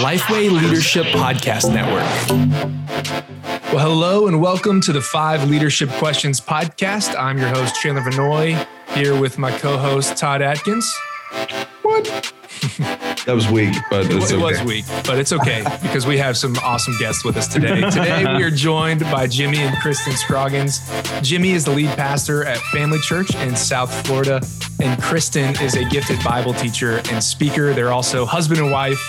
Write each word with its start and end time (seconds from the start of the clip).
Lifeway 0.00 0.50
Leadership 0.50 1.06
Podcast 1.06 1.72
Network. 1.72 2.04
Well, 3.72 3.88
hello 3.88 4.28
and 4.28 4.40
welcome 4.40 4.80
to 4.82 4.92
the 4.92 5.00
Five 5.00 5.48
Leadership 5.50 5.88
Questions 5.90 6.40
Podcast. 6.40 7.18
I'm 7.18 7.38
your 7.38 7.48
host, 7.48 7.74
Chandler 7.80 8.02
Vanoy, 8.02 8.66
here 8.90 9.18
with 9.18 9.38
my 9.38 9.56
co 9.58 9.76
host, 9.76 10.16
Todd 10.16 10.42
Adkins. 10.42 10.92
What? 11.82 12.32
that 13.24 13.32
was 13.34 13.48
weak, 13.50 13.74
but 13.90 14.04
it, 14.04 14.12
okay. 14.12 14.36
was 14.36 14.62
weak, 14.64 14.84
but 15.06 15.18
it's 15.18 15.32
okay 15.32 15.64
because 15.80 16.06
we 16.06 16.18
have 16.18 16.36
some 16.36 16.54
awesome 16.58 16.94
guests 16.98 17.24
with 17.24 17.36
us 17.36 17.48
today. 17.48 17.80
Today 17.90 18.24
we 18.36 18.42
are 18.42 18.50
joined 18.50 19.00
by 19.00 19.26
Jimmy 19.26 19.58
and 19.58 19.74
Kristen 19.78 20.12
Scroggins. 20.12 20.80
Jimmy 21.22 21.52
is 21.52 21.64
the 21.64 21.70
lead 21.70 21.88
pastor 21.96 22.44
at 22.44 22.58
Family 22.72 22.98
Church 22.98 23.34
in 23.36 23.56
South 23.56 23.90
Florida, 24.06 24.42
and 24.82 25.00
Kristen 25.02 25.54
is 25.62 25.74
a 25.74 25.84
gifted 25.86 26.22
Bible 26.22 26.52
teacher 26.52 27.00
and 27.10 27.22
speaker. 27.22 27.72
They're 27.72 27.92
also 27.92 28.26
husband 28.26 28.60
and 28.60 28.70
wife, 28.70 29.00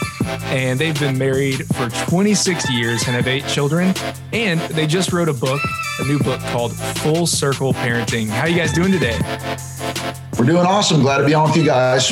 and 0.45 0.79
they've 0.79 0.97
been 0.97 1.17
married 1.17 1.67
for 1.75 1.89
26 2.09 2.69
years 2.71 3.03
and 3.07 3.15
have 3.15 3.27
eight 3.27 3.45
children. 3.47 3.93
And 4.31 4.61
they 4.71 4.87
just 4.87 5.11
wrote 5.11 5.27
a 5.27 5.33
book, 5.33 5.61
a 5.99 6.05
new 6.05 6.19
book 6.19 6.39
called 6.51 6.73
Full 6.73 7.27
Circle 7.27 7.73
Parenting. 7.73 8.29
How 8.29 8.41
are 8.41 8.49
you 8.49 8.57
guys 8.57 8.71
doing 8.71 8.93
today? 8.93 9.19
We're 10.37 10.45
doing 10.45 10.65
awesome. 10.65 11.01
Glad 11.01 11.19
to 11.19 11.25
be 11.25 11.33
on 11.33 11.49
with 11.49 11.57
you 11.57 11.65
guys. 11.65 12.07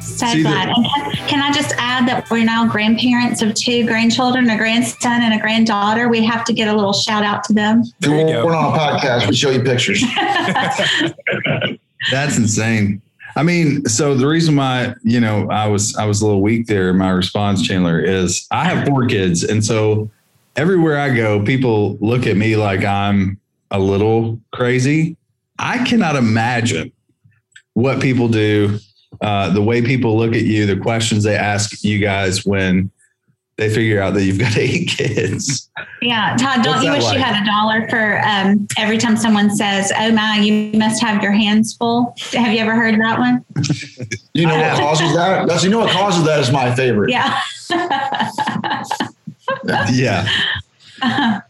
So 0.00 0.26
See 0.26 0.42
glad. 0.42 0.70
The- 0.70 1.18
can 1.26 1.42
I 1.42 1.52
just 1.52 1.74
add 1.76 2.08
that 2.08 2.30
we're 2.30 2.44
now 2.44 2.66
grandparents 2.66 3.42
of 3.42 3.54
two 3.54 3.84
grandchildren, 3.86 4.48
a 4.48 4.56
grandson 4.56 5.22
and 5.22 5.34
a 5.34 5.38
granddaughter? 5.38 6.08
We 6.08 6.24
have 6.24 6.44
to 6.46 6.52
get 6.52 6.68
a 6.68 6.74
little 6.74 6.94
shout 6.94 7.24
out 7.24 7.44
to 7.44 7.52
them. 7.52 7.82
We're, 8.00 8.44
we're 8.44 8.54
on 8.54 8.74
a 8.74 8.78
podcast. 8.78 9.28
We 9.28 9.36
show 9.36 9.50
you 9.50 9.62
pictures. 9.62 10.02
That's 12.10 12.38
insane. 12.38 13.02
I 13.36 13.42
mean, 13.42 13.84
so 13.86 14.14
the 14.14 14.26
reason 14.26 14.56
why 14.56 14.94
you 15.02 15.20
know 15.20 15.48
I 15.50 15.66
was 15.66 15.94
I 15.96 16.06
was 16.06 16.22
a 16.22 16.26
little 16.26 16.42
weak 16.42 16.66
there 16.66 16.90
in 16.90 16.96
my 16.96 17.10
response, 17.10 17.66
Chandler, 17.66 18.00
is 18.00 18.46
I 18.50 18.64
have 18.64 18.86
four 18.86 19.06
kids, 19.06 19.42
and 19.42 19.64
so 19.64 20.10
everywhere 20.56 20.98
I 20.98 21.14
go, 21.14 21.42
people 21.44 21.98
look 22.00 22.26
at 22.26 22.36
me 22.36 22.56
like 22.56 22.84
I'm 22.84 23.40
a 23.70 23.78
little 23.78 24.40
crazy. 24.52 25.16
I 25.58 25.84
cannot 25.84 26.16
imagine 26.16 26.92
what 27.74 28.00
people 28.00 28.28
do, 28.28 28.78
uh, 29.20 29.50
the 29.50 29.62
way 29.62 29.82
people 29.82 30.16
look 30.16 30.34
at 30.34 30.42
you, 30.42 30.66
the 30.66 30.76
questions 30.76 31.22
they 31.24 31.36
ask 31.36 31.84
you 31.84 31.98
guys 31.98 32.44
when 32.44 32.90
they 33.56 33.72
figure 33.72 34.02
out 34.02 34.14
that 34.14 34.24
you've 34.24 34.38
got 34.38 34.56
eight 34.56 34.88
kids. 34.88 35.70
Yeah, 36.02 36.36
Todd, 36.36 36.64
don't 36.64 36.74
What's 36.74 36.84
you 36.84 36.90
wish 36.90 37.04
like? 37.04 37.18
you 37.18 37.22
had 37.22 37.42
a 37.42 37.46
dollar 37.46 37.88
for 37.88 38.20
um, 38.26 38.66
every 38.76 38.98
time 38.98 39.16
someone 39.16 39.54
says, 39.54 39.92
"Oh 39.96 40.10
my, 40.12 40.38
you 40.38 40.76
must 40.78 41.00
have 41.02 41.22
your 41.22 41.32
hands 41.32 41.74
full"? 41.74 42.14
Have 42.32 42.52
you 42.52 42.58
ever 42.58 42.74
heard 42.74 43.00
that 43.00 43.18
one? 43.18 43.44
you 44.34 44.46
know 44.46 44.56
what 44.56 44.78
causes 44.78 45.14
that? 45.14 45.46
That's 45.46 45.62
you 45.64 45.70
know 45.70 45.78
what 45.80 45.90
causes 45.90 46.24
that 46.24 46.40
is 46.40 46.50
my 46.50 46.74
favorite. 46.74 47.10
Yeah. 47.10 47.40
yeah. 49.92 50.28
Uh-huh. 51.02 51.40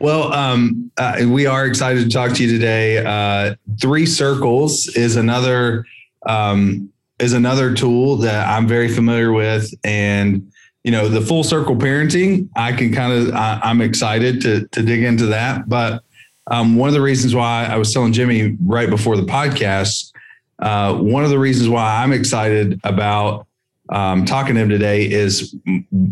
Well, 0.00 0.32
um, 0.32 0.90
uh, 0.98 1.22
we 1.28 1.46
are 1.46 1.66
excited 1.66 2.04
to 2.04 2.10
talk 2.10 2.32
to 2.36 2.44
you 2.44 2.50
today. 2.50 2.98
Uh, 2.98 3.54
Three 3.80 4.06
Circles 4.06 4.88
is 4.88 5.16
another 5.16 5.84
um, 6.26 6.90
is 7.20 7.32
another 7.32 7.74
tool 7.74 8.16
that 8.16 8.48
I'm 8.48 8.66
very 8.66 8.88
familiar 8.88 9.32
with, 9.32 9.72
and 9.84 10.50
you 10.82 10.90
know 10.90 11.08
the 11.08 11.20
full 11.20 11.44
circle 11.44 11.76
parenting. 11.76 12.48
I 12.56 12.72
can 12.72 12.92
kind 12.92 13.12
of 13.12 13.34
I'm 13.34 13.80
excited 13.80 14.40
to 14.42 14.66
to 14.66 14.82
dig 14.82 15.04
into 15.04 15.26
that. 15.26 15.68
But 15.68 16.02
um, 16.48 16.76
one 16.76 16.88
of 16.88 16.94
the 16.94 17.00
reasons 17.00 17.34
why 17.34 17.66
I 17.66 17.76
was 17.76 17.92
telling 17.92 18.12
Jimmy 18.12 18.56
right 18.64 18.90
before 18.90 19.16
the 19.16 19.22
podcast, 19.22 20.12
uh, 20.58 20.94
one 20.94 21.22
of 21.22 21.30
the 21.30 21.38
reasons 21.38 21.68
why 21.68 22.02
I'm 22.02 22.12
excited 22.12 22.80
about 22.82 23.46
um, 23.90 24.24
talking 24.24 24.56
to 24.56 24.62
him 24.62 24.68
today 24.68 25.08
is 25.08 25.54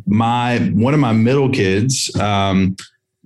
my 0.06 0.58
one 0.72 0.94
of 0.94 1.00
my 1.00 1.12
middle 1.12 1.50
kids. 1.50 2.14
Um, 2.16 2.76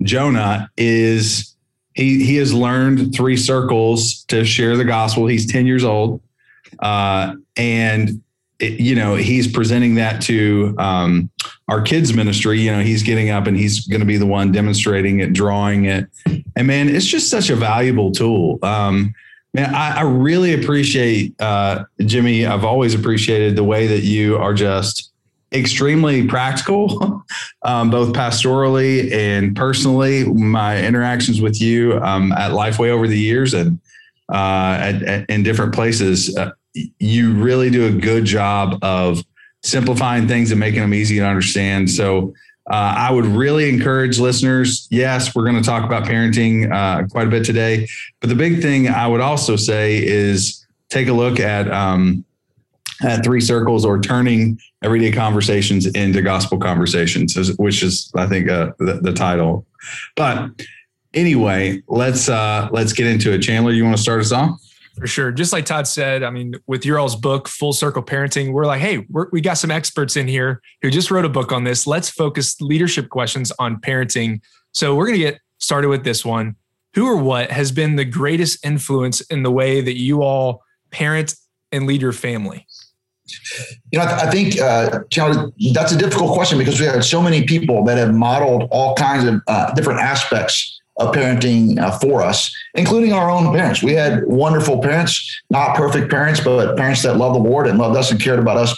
Jonah 0.02 0.70
is 0.76 1.56
he 1.94 2.24
he 2.24 2.36
has 2.36 2.52
learned 2.52 3.14
three 3.14 3.36
circles 3.36 4.24
to 4.24 4.44
share 4.44 4.76
the 4.76 4.84
gospel. 4.84 5.26
He's 5.26 5.50
10 5.50 5.66
years 5.66 5.84
old. 5.84 6.20
Uh, 6.78 7.34
and 7.56 8.22
it, 8.58 8.80
you 8.80 8.94
know, 8.94 9.14
he's 9.14 9.50
presenting 9.50 9.96
that 9.96 10.22
to 10.22 10.74
um, 10.78 11.30
our 11.68 11.82
kids 11.82 12.14
ministry. 12.14 12.60
You 12.60 12.72
know, 12.72 12.80
he's 12.80 13.02
getting 13.02 13.30
up 13.30 13.46
and 13.46 13.56
he's 13.56 13.86
going 13.86 14.00
to 14.00 14.06
be 14.06 14.16
the 14.16 14.26
one 14.26 14.52
demonstrating 14.52 15.20
it, 15.20 15.32
drawing 15.32 15.86
it. 15.86 16.08
And 16.54 16.66
man, 16.66 16.88
it's 16.88 17.06
just 17.06 17.30
such 17.30 17.50
a 17.50 17.56
valuable 17.56 18.12
tool. 18.12 18.58
Um, 18.62 19.14
man, 19.52 19.74
I, 19.74 19.98
I 19.98 20.02
really 20.02 20.54
appreciate 20.54 21.34
uh, 21.40 21.84
Jimmy. 22.00 22.46
I've 22.46 22.64
always 22.64 22.94
appreciated 22.94 23.56
the 23.56 23.64
way 23.64 23.86
that 23.86 24.02
you 24.02 24.36
are 24.36 24.54
just 24.54 25.12
extremely 25.58 26.26
practical, 26.26 27.24
um, 27.64 27.90
both 27.90 28.12
pastorally 28.12 29.12
and 29.12 29.56
personally. 29.56 30.24
My 30.24 30.82
interactions 30.82 31.40
with 31.40 31.60
you 31.60 32.00
um, 32.00 32.32
at 32.32 32.52
Lifeway 32.52 32.88
over 32.88 33.06
the 33.06 33.18
years 33.18 33.54
and 33.54 33.80
uh, 34.32 34.78
at, 34.80 35.02
at, 35.02 35.30
in 35.30 35.42
different 35.42 35.74
places, 35.74 36.36
uh, 36.36 36.52
you 36.98 37.34
really 37.34 37.70
do 37.70 37.86
a 37.86 37.92
good 37.92 38.24
job 38.24 38.78
of 38.82 39.22
simplifying 39.62 40.28
things 40.28 40.50
and 40.50 40.60
making 40.60 40.80
them 40.80 40.94
easy 40.94 41.16
to 41.16 41.26
understand. 41.26 41.90
So 41.90 42.34
uh, 42.70 42.94
I 42.96 43.12
would 43.12 43.26
really 43.26 43.68
encourage 43.68 44.18
listeners. 44.18 44.88
Yes, 44.90 45.34
we're 45.34 45.44
going 45.44 45.56
to 45.56 45.62
talk 45.62 45.84
about 45.84 46.04
parenting 46.04 46.72
uh, 46.72 47.06
quite 47.06 47.26
a 47.26 47.30
bit 47.30 47.44
today, 47.44 47.86
but 48.20 48.28
the 48.28 48.34
big 48.34 48.60
thing 48.60 48.88
I 48.88 49.06
would 49.06 49.20
also 49.20 49.56
say 49.56 50.04
is 50.04 50.66
take 50.90 51.08
a 51.08 51.12
look 51.12 51.40
at 51.40 51.70
um, 51.70 52.24
at 53.02 53.24
Three 53.24 53.40
Circles 53.40 53.84
or 53.84 54.00
turning 54.00 54.58
everyday 54.82 55.12
conversations 55.12 55.86
into 55.86 56.22
gospel 56.22 56.58
conversations, 56.58 57.36
which 57.58 57.82
is, 57.82 58.10
I 58.16 58.26
think, 58.26 58.48
uh, 58.48 58.72
the, 58.78 59.00
the, 59.02 59.12
title. 59.12 59.66
But 60.14 60.50
anyway, 61.14 61.82
let's 61.88 62.28
uh, 62.28 62.68
let's 62.72 62.92
get 62.92 63.06
into 63.06 63.32
it. 63.32 63.38
Chandler, 63.40 63.72
you 63.72 63.84
want 63.84 63.96
to 63.96 64.02
start 64.02 64.20
us 64.20 64.32
off? 64.32 64.60
For 64.98 65.06
sure. 65.06 65.30
Just 65.30 65.52
like 65.52 65.66
Todd 65.66 65.86
said, 65.86 66.22
I 66.22 66.30
mean, 66.30 66.54
with 66.66 66.86
your 66.86 66.98
all's 66.98 67.16
book, 67.16 67.48
Full 67.48 67.74
Circle 67.74 68.02
Parenting, 68.02 68.52
we're 68.52 68.64
like, 68.64 68.80
hey, 68.80 69.04
we're, 69.10 69.28
we 69.30 69.42
got 69.42 69.54
some 69.54 69.70
experts 69.70 70.16
in 70.16 70.26
here 70.26 70.62
who 70.80 70.90
just 70.90 71.10
wrote 71.10 71.26
a 71.26 71.28
book 71.28 71.52
on 71.52 71.64
this. 71.64 71.86
Let's 71.86 72.08
focus 72.08 72.58
leadership 72.62 73.10
questions 73.10 73.52
on 73.58 73.78
parenting. 73.78 74.40
So 74.72 74.94
we're 74.94 75.06
going 75.06 75.18
to 75.18 75.24
get 75.24 75.40
started 75.58 75.88
with 75.88 76.02
this 76.02 76.24
one. 76.24 76.56
Who 76.94 77.06
or 77.06 77.16
what 77.16 77.50
has 77.50 77.72
been 77.72 77.96
the 77.96 78.06
greatest 78.06 78.64
influence 78.64 79.20
in 79.20 79.42
the 79.42 79.50
way 79.50 79.82
that 79.82 79.98
you 79.98 80.22
all 80.22 80.62
parent 80.90 81.34
and 81.72 81.86
lead 81.86 82.00
your 82.00 82.12
family? 82.12 82.66
You 83.92 83.98
know, 83.98 84.04
I, 84.04 84.30
think 84.30 84.60
uh, 84.60 85.00
that's 85.72 85.92
a 85.92 85.98
difficult 85.98 86.32
question 86.32 86.58
because 86.58 86.80
we 86.80 86.86
have 86.86 87.04
so 87.04 87.20
many 87.20 87.44
people 87.44 87.84
that 87.84 87.98
have 87.98 88.14
modeled 88.14 88.68
all 88.70 88.94
kinds 88.94 89.24
of 89.24 89.40
uh, 89.46 89.74
different 89.74 90.00
aspects 90.00 90.80
of 90.98 91.14
parenting 91.14 91.78
uh, 91.78 91.98
for 91.98 92.22
us, 92.22 92.54
including 92.74 93.12
our 93.12 93.30
own 93.30 93.52
parents. 93.52 93.82
We 93.82 93.92
had 93.92 94.24
wonderful 94.26 94.80
parents, 94.80 95.42
not 95.50 95.76
perfect 95.76 96.10
parents, 96.10 96.40
but 96.40 96.76
parents 96.76 97.02
that 97.02 97.16
loved 97.16 97.36
the 97.36 97.48
Lord 97.48 97.66
and 97.66 97.78
loved 97.78 97.96
us 97.96 98.10
and 98.10 98.20
cared 98.20 98.38
about 98.38 98.56
us. 98.56 98.74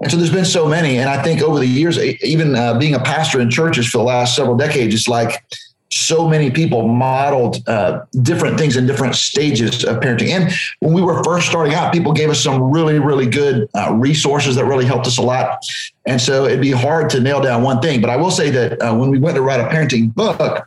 And 0.00 0.10
so 0.10 0.16
there's 0.16 0.32
been 0.32 0.46
so 0.46 0.66
many. 0.66 0.98
And 0.98 1.10
I 1.10 1.22
think 1.22 1.42
over 1.42 1.58
the 1.58 1.66
years, 1.66 1.98
even 1.98 2.54
uh, 2.54 2.78
being 2.78 2.94
a 2.94 3.00
pastor 3.00 3.40
in 3.40 3.50
churches 3.50 3.86
for 3.88 3.98
the 3.98 4.04
last 4.04 4.34
several 4.34 4.56
decades, 4.56 4.94
it's 4.94 5.08
like 5.08 5.44
so 5.92 6.26
many 6.26 6.50
people 6.50 6.88
modeled 6.88 7.66
uh, 7.68 8.04
different 8.22 8.58
things 8.58 8.76
in 8.76 8.86
different 8.86 9.14
stages 9.14 9.84
of 9.84 9.98
parenting. 10.00 10.28
And 10.28 10.52
when 10.80 10.94
we 10.94 11.02
were 11.02 11.22
first 11.22 11.48
starting 11.48 11.74
out, 11.74 11.92
people 11.92 12.12
gave 12.12 12.30
us 12.30 12.40
some 12.40 12.70
really, 12.70 12.98
really 12.98 13.26
good 13.26 13.68
uh, 13.74 13.92
resources 13.94 14.56
that 14.56 14.64
really 14.64 14.86
helped 14.86 15.06
us 15.06 15.18
a 15.18 15.22
lot. 15.22 15.62
And 16.06 16.20
so 16.20 16.46
it'd 16.46 16.62
be 16.62 16.70
hard 16.70 17.10
to 17.10 17.20
nail 17.20 17.42
down 17.42 17.62
one 17.62 17.80
thing. 17.80 18.00
But 18.00 18.10
I 18.10 18.16
will 18.16 18.30
say 18.30 18.50
that 18.50 18.80
uh, 18.80 18.94
when 18.94 19.10
we 19.10 19.18
went 19.18 19.36
to 19.36 19.42
write 19.42 19.60
a 19.60 19.64
parenting 19.64 20.14
book, 20.14 20.66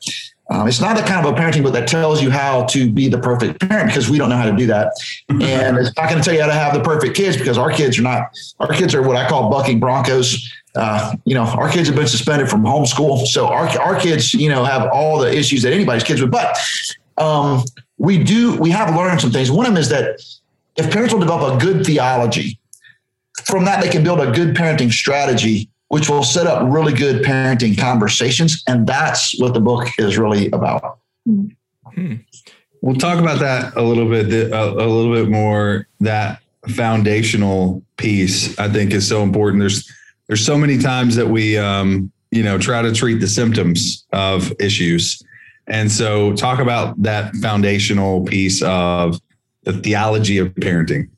um, 0.50 0.68
it's 0.68 0.80
not 0.80 0.96
the 0.96 1.04
kind 1.04 1.26
of 1.26 1.34
a 1.34 1.36
parenting 1.36 1.64
book 1.64 1.74
that 1.74 1.88
tells 1.88 2.22
you 2.22 2.30
how 2.30 2.66
to 2.66 2.92
be 2.92 3.08
the 3.08 3.18
perfect 3.18 3.60
parent 3.62 3.88
because 3.88 4.10
we 4.10 4.18
don't 4.18 4.30
know 4.30 4.38
how 4.38 4.50
to 4.50 4.56
do 4.56 4.68
that. 4.68 4.92
and 5.30 5.78
it's 5.78 5.96
not 5.98 6.10
going 6.10 6.22
to 6.22 6.24
tell 6.24 6.34
you 6.34 6.42
how 6.42 6.48
to 6.48 6.54
have 6.54 6.74
the 6.74 6.84
perfect 6.84 7.16
kids 7.16 7.36
because 7.36 7.58
our 7.58 7.72
kids 7.72 7.98
are 7.98 8.04
not, 8.04 8.30
our 8.60 8.72
kids 8.72 8.94
are 8.94 9.02
what 9.02 9.16
I 9.16 9.28
call 9.28 9.50
bucking 9.50 9.80
Broncos 9.80 10.52
uh, 10.76 11.16
you 11.24 11.34
know, 11.34 11.44
our 11.44 11.70
kids 11.70 11.88
have 11.88 11.96
been 11.96 12.08
suspended 12.08 12.50
from 12.50 12.64
homeschool. 12.64 13.26
So 13.26 13.48
our, 13.48 13.68
our 13.80 14.00
kids, 14.00 14.34
you 14.34 14.50
know, 14.50 14.64
have 14.66 14.90
all 14.92 15.18
the 15.18 15.34
issues 15.34 15.62
that 15.62 15.74
anybody's 15.74 16.04
kids 16.04 16.22
would. 16.22 16.32
But 16.32 16.58
um, 17.18 17.64
we 17.98 18.22
do, 18.22 18.58
we 18.58 18.72
have 18.72 18.94
learned 18.96 19.22
some 19.22 19.32
things. 19.32 19.50
One 19.50 19.66
of 19.66 19.74
them 19.74 19.80
is 19.80 19.90
that 19.90 20.20
if 20.76 20.92
parents 20.92 21.14
will 21.14 21.22
develop 21.22 21.56
a 21.56 21.66
good 21.66 21.86
theology, 21.86 22.60
from 23.46 23.66
that, 23.66 23.82
they 23.82 23.90
can 23.90 24.04
build 24.04 24.20
a 24.20 24.32
good 24.32 24.56
parenting 24.56 24.92
strategy, 24.92 25.70
which 25.90 26.10
will 26.10 26.24
set 26.24 26.48
up 26.48 26.64
really 26.72 26.94
good 26.94 27.24
parenting 27.24 27.78
conversations. 27.78 28.64
And 28.68 28.88
that's 28.88 29.40
what 29.40 29.54
the 29.54 29.60
book 29.60 29.88
is 29.98 30.18
really 30.18 30.50
about. 30.52 31.00
Hmm. 31.26 32.16
We'll 32.82 32.96
talk 32.96 33.20
about 33.20 33.40
that 33.40 33.76
a 33.76 33.82
little 33.82 34.10
bit, 34.10 34.52
a, 34.52 34.64
a 34.64 34.88
little 34.88 35.14
bit 35.14 35.30
more. 35.30 35.88
That 36.00 36.42
foundational 36.70 37.84
piece, 37.98 38.58
I 38.60 38.70
think, 38.70 38.92
is 38.92 39.08
so 39.08 39.24
important. 39.24 39.62
There's 39.62 39.92
there's 40.28 40.46
so 40.46 40.58
many 40.58 40.78
times 40.78 41.16
that 41.16 41.28
we 41.28 41.58
um, 41.58 42.12
you 42.32 42.44
know 42.44 42.58
try 42.58 42.82
to 42.82 42.94
treat 42.94 43.20
the 43.20 43.28
symptoms 43.28 44.06
of 44.12 44.52
issues 44.60 45.24
and 45.68 45.92
so 45.92 46.34
talk 46.34 46.60
about 46.60 47.02
that 47.02 47.34
foundational 47.36 48.24
piece 48.26 48.62
of 48.62 49.20
the 49.64 49.74
theology 49.74 50.38
of 50.38 50.50
parenting 50.56 51.10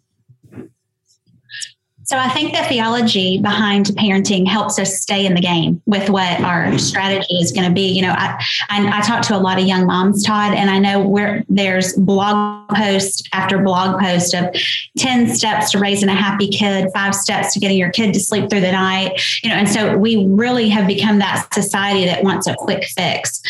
So 2.07 2.17
I 2.17 2.29
think 2.29 2.55
the 2.55 2.63
theology 2.63 3.37
behind 3.37 3.87
parenting 3.87 4.47
helps 4.47 4.79
us 4.79 4.97
stay 4.97 5.25
in 5.25 5.33
the 5.33 5.41
game 5.41 5.81
with 5.85 6.09
what 6.09 6.39
our 6.39 6.77
strategy 6.77 7.35
is 7.35 7.51
going 7.51 7.67
to 7.67 7.73
be. 7.73 7.89
You 7.89 8.03
know, 8.03 8.13
I, 8.13 8.41
I, 8.69 8.99
I 8.99 9.01
talk 9.01 9.23
to 9.23 9.35
a 9.35 9.37
lot 9.37 9.59
of 9.59 9.65
young 9.65 9.85
moms, 9.85 10.23
Todd, 10.23 10.53
and 10.53 10.69
I 10.69 10.79
know 10.79 11.05
where 11.05 11.43
there's 11.49 11.93
blog 11.97 12.69
post 12.69 13.27
after 13.33 13.61
blog 13.61 13.99
post 13.99 14.33
of 14.33 14.55
10 14.97 15.35
steps 15.35 15.71
to 15.71 15.79
raising 15.79 16.07
a 16.07 16.15
happy 16.15 16.47
kid, 16.47 16.89
five 16.93 17.13
steps 17.13 17.53
to 17.53 17.59
getting 17.59 17.77
your 17.77 17.91
kid 17.91 18.13
to 18.13 18.21
sleep 18.21 18.49
through 18.49 18.61
the 18.61 18.71
night. 18.71 19.21
You 19.43 19.49
know, 19.49 19.57
and 19.57 19.67
so 19.67 19.97
we 19.97 20.25
really 20.27 20.69
have 20.69 20.87
become 20.87 21.19
that 21.19 21.53
society 21.53 22.05
that 22.05 22.23
wants 22.23 22.47
a 22.47 22.55
quick 22.55 22.85
fix. 22.85 23.41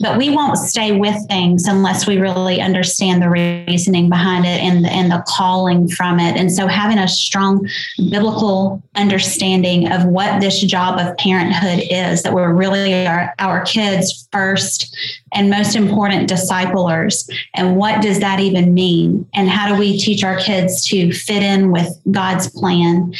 But 0.00 0.16
we 0.16 0.30
won't 0.30 0.56
stay 0.56 0.92
with 0.92 1.16
things 1.28 1.66
unless 1.66 2.06
we 2.06 2.18
really 2.18 2.60
understand 2.60 3.22
the 3.22 3.28
reasoning 3.28 4.08
behind 4.08 4.46
it 4.46 4.60
and 4.60 4.84
the, 4.84 4.88
and 4.88 5.10
the 5.12 5.22
calling 5.28 5.88
from 5.88 6.18
it. 6.18 6.36
And 6.36 6.50
so 6.50 6.66
having 6.66 6.98
a 6.98 7.06
strong 7.06 7.68
biblical 8.10 8.82
understanding 8.94 9.92
of 9.92 10.06
what 10.06 10.40
this 10.40 10.60
job 10.62 10.98
of 10.98 11.16
parenthood 11.18 11.84
is, 11.90 12.22
that 12.22 12.32
we're 12.32 12.54
really 12.54 13.06
our, 13.06 13.34
our 13.38 13.62
kids' 13.64 14.26
first 14.32 14.96
and 15.32 15.50
most 15.50 15.76
important 15.76 16.28
disciplers. 16.28 17.28
And 17.54 17.76
what 17.76 18.02
does 18.02 18.20
that 18.20 18.40
even 18.40 18.72
mean? 18.72 19.28
And 19.34 19.48
how 19.48 19.68
do 19.68 19.78
we 19.78 19.98
teach 19.98 20.24
our 20.24 20.38
kids 20.38 20.84
to 20.86 21.12
fit 21.12 21.42
in 21.42 21.70
with 21.70 22.00
God's 22.10 22.50
plan, 22.50 23.12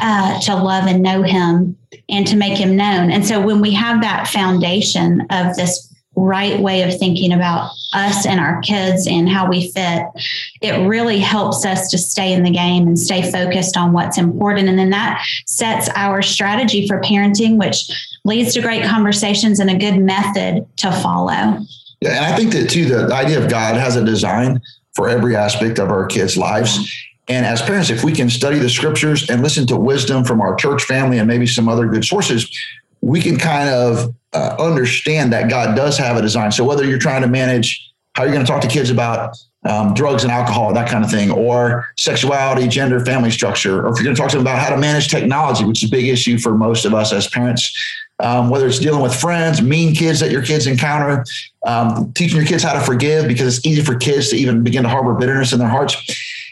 uh, 0.00 0.40
to 0.40 0.54
love 0.54 0.84
and 0.86 1.02
know 1.02 1.22
Him, 1.22 1.76
and 2.08 2.26
to 2.26 2.36
make 2.36 2.56
Him 2.56 2.76
known? 2.76 3.10
And 3.10 3.26
so 3.26 3.44
when 3.44 3.60
we 3.60 3.72
have 3.72 4.00
that 4.02 4.28
foundation 4.28 5.26
of 5.30 5.56
this 5.56 5.87
right 6.20 6.60
way 6.60 6.82
of 6.82 6.98
thinking 6.98 7.32
about 7.32 7.70
us 7.92 8.26
and 8.26 8.38
our 8.38 8.60
kids 8.60 9.06
and 9.06 9.28
how 9.28 9.48
we 9.48 9.70
fit, 9.72 10.02
it 10.60 10.86
really 10.86 11.18
helps 11.18 11.64
us 11.64 11.90
to 11.90 11.98
stay 11.98 12.32
in 12.32 12.42
the 12.42 12.50
game 12.50 12.86
and 12.86 12.98
stay 12.98 13.30
focused 13.30 13.76
on 13.76 13.92
what's 13.92 14.18
important. 14.18 14.68
And 14.68 14.78
then 14.78 14.90
that 14.90 15.24
sets 15.46 15.88
our 15.94 16.22
strategy 16.22 16.86
for 16.86 17.00
parenting, 17.00 17.58
which 17.58 17.90
leads 18.24 18.54
to 18.54 18.60
great 18.60 18.84
conversations 18.84 19.60
and 19.60 19.70
a 19.70 19.78
good 19.78 19.98
method 19.98 20.66
to 20.76 20.92
follow. 20.92 21.58
Yeah, 22.00 22.10
and 22.10 22.24
I 22.24 22.36
think 22.36 22.52
that 22.52 22.70
too, 22.70 22.84
the 22.84 23.12
idea 23.12 23.42
of 23.42 23.50
God 23.50 23.76
has 23.76 23.96
a 23.96 24.04
design 24.04 24.60
for 24.94 25.08
every 25.08 25.34
aspect 25.34 25.78
of 25.78 25.90
our 25.90 26.06
kids' 26.06 26.36
lives. 26.36 26.92
And 27.28 27.44
as 27.44 27.60
parents, 27.60 27.90
if 27.90 28.04
we 28.04 28.12
can 28.12 28.30
study 28.30 28.58
the 28.58 28.70
scriptures 28.70 29.28
and 29.28 29.42
listen 29.42 29.66
to 29.66 29.76
wisdom 29.76 30.24
from 30.24 30.40
our 30.40 30.54
church 30.54 30.82
family 30.84 31.18
and 31.18 31.28
maybe 31.28 31.46
some 31.46 31.68
other 31.68 31.86
good 31.86 32.04
sources, 32.04 32.50
we 33.08 33.22
can 33.22 33.38
kind 33.38 33.70
of 33.70 34.14
uh, 34.34 34.54
understand 34.58 35.32
that 35.32 35.48
God 35.48 35.74
does 35.74 35.96
have 35.96 36.16
a 36.16 36.22
design. 36.22 36.52
So 36.52 36.62
whether 36.62 36.84
you're 36.84 36.98
trying 36.98 37.22
to 37.22 37.28
manage 37.28 37.90
how 38.14 38.24
you're 38.24 38.32
going 38.32 38.44
to 38.44 38.50
talk 38.50 38.60
to 38.62 38.68
kids 38.68 38.90
about 38.90 39.36
um, 39.64 39.94
drugs 39.94 40.24
and 40.24 40.30
alcohol, 40.30 40.72
that 40.74 40.88
kind 40.88 41.04
of 41.04 41.10
thing, 41.10 41.30
or 41.30 41.86
sexuality, 41.96 42.68
gender, 42.68 43.04
family 43.04 43.30
structure, 43.30 43.86
or 43.86 43.92
if 43.92 43.96
you're 43.96 44.04
going 44.04 44.14
to 44.14 44.20
talk 44.20 44.30
to 44.30 44.36
them 44.36 44.46
about 44.46 44.58
how 44.58 44.70
to 44.70 44.76
manage 44.76 45.08
technology, 45.08 45.64
which 45.64 45.82
is 45.82 45.88
a 45.88 45.90
big 45.90 46.06
issue 46.06 46.38
for 46.38 46.56
most 46.56 46.84
of 46.84 46.94
us 46.94 47.12
as 47.12 47.26
parents, 47.28 47.72
um, 48.20 48.50
whether 48.50 48.66
it's 48.66 48.78
dealing 48.78 49.02
with 49.02 49.14
friends, 49.14 49.62
mean 49.62 49.94
kids 49.94 50.20
that 50.20 50.30
your 50.30 50.42
kids 50.42 50.66
encounter, 50.66 51.24
um, 51.66 52.12
teaching 52.12 52.36
your 52.36 52.46
kids 52.46 52.62
how 52.62 52.74
to 52.74 52.80
forgive 52.80 53.26
because 53.26 53.56
it's 53.56 53.66
easy 53.66 53.82
for 53.82 53.94
kids 53.94 54.28
to 54.30 54.36
even 54.36 54.62
begin 54.62 54.82
to 54.82 54.88
harbor 54.88 55.14
bitterness 55.14 55.52
in 55.52 55.58
their 55.58 55.68
hearts 55.68 55.96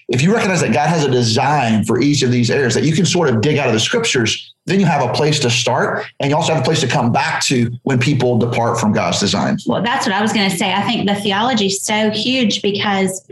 if 0.09 0.23
you 0.23 0.33
recognize 0.33 0.61
that 0.61 0.73
God 0.73 0.89
has 0.89 1.05
a 1.05 1.11
design 1.11 1.85
for 1.85 2.01
each 2.01 2.23
of 2.23 2.31
these 2.31 2.51
areas 2.51 2.75
that 2.75 2.85
you 2.85 2.93
can 2.93 3.05
sort 3.05 3.29
of 3.29 3.41
dig 3.41 3.59
out 3.59 3.67
of 3.67 3.73
the 3.73 3.81
scriptures, 3.81 4.55
then 4.67 4.79
you 4.79 4.87
have 4.87 5.09
a 5.09 5.13
place 5.13 5.41
to 5.41 5.51
start 5.51 6.07
and 6.21 6.31
you 6.31 6.37
also 6.37 6.53
have 6.53 6.63
a 6.63 6.65
place 6.65 6.81
to 6.81 6.87
come 6.87 7.11
back 7.11 7.43
to 7.45 7.77
when 7.83 7.99
people 7.99 8.39
depart 8.39 8.79
from 8.79 8.93
God's 8.93 9.19
design. 9.19 9.59
Well, 9.67 9.83
that's 9.83 10.07
what 10.07 10.15
I 10.15 10.23
was 10.23 10.33
going 10.33 10.49
to 10.49 10.57
say. 10.57 10.73
I 10.73 10.83
think 10.83 11.09
the 11.09 11.17
theology 11.17 11.67
is 11.67 11.83
so 11.83 12.11
huge 12.11 12.63
because 12.63 13.27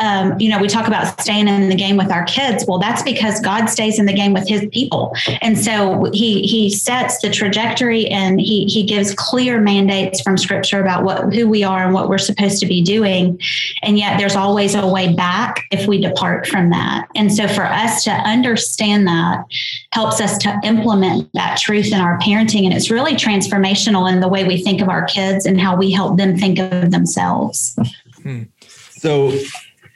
um, 0.00 0.38
you 0.40 0.48
know, 0.48 0.58
we 0.58 0.68
talk 0.68 0.86
about 0.86 1.20
staying 1.20 1.48
in 1.48 1.68
the 1.68 1.74
game 1.74 1.96
with 1.96 2.10
our 2.10 2.24
kids. 2.24 2.64
Well, 2.66 2.78
that's 2.78 3.02
because 3.02 3.40
God 3.40 3.66
stays 3.66 3.98
in 3.98 4.06
the 4.06 4.12
game 4.12 4.32
with 4.32 4.48
His 4.48 4.66
people, 4.72 5.14
and 5.40 5.58
so 5.58 6.10
He 6.12 6.42
He 6.42 6.70
sets 6.70 7.20
the 7.20 7.30
trajectory 7.30 8.06
and 8.08 8.40
He 8.40 8.66
He 8.66 8.84
gives 8.84 9.14
clear 9.14 9.60
mandates 9.60 10.20
from 10.20 10.36
Scripture 10.36 10.80
about 10.80 11.04
what 11.04 11.32
who 11.34 11.48
we 11.48 11.64
are 11.64 11.84
and 11.84 11.94
what 11.94 12.08
we're 12.08 12.18
supposed 12.18 12.60
to 12.60 12.66
be 12.66 12.82
doing, 12.82 13.40
and 13.82 13.98
yet 13.98 14.18
there's 14.18 14.36
always 14.36 14.74
a 14.74 14.86
way 14.86 15.12
back 15.14 15.64
if 15.70 15.86
we 15.86 16.00
depart 16.00 16.46
from 16.46 16.70
that. 16.70 17.08
And 17.14 17.32
so, 17.32 17.48
for 17.48 17.64
us 17.64 18.04
to 18.04 18.10
understand 18.10 19.06
that 19.06 19.44
helps 19.92 20.20
us 20.20 20.38
to 20.38 20.60
implement 20.64 21.30
that 21.34 21.58
truth 21.58 21.88
in 21.88 22.00
our 22.00 22.18
parenting, 22.18 22.64
and 22.64 22.72
it's 22.72 22.90
really 22.90 23.14
transformational 23.14 24.10
in 24.10 24.20
the 24.20 24.28
way 24.28 24.44
we 24.44 24.62
think 24.62 24.80
of 24.80 24.88
our 24.88 25.04
kids 25.04 25.46
and 25.46 25.60
how 25.60 25.76
we 25.76 25.90
help 25.90 26.16
them 26.16 26.36
think 26.36 26.58
of 26.58 26.90
themselves. 26.90 27.78
Hmm. 28.22 28.44
So 28.90 29.32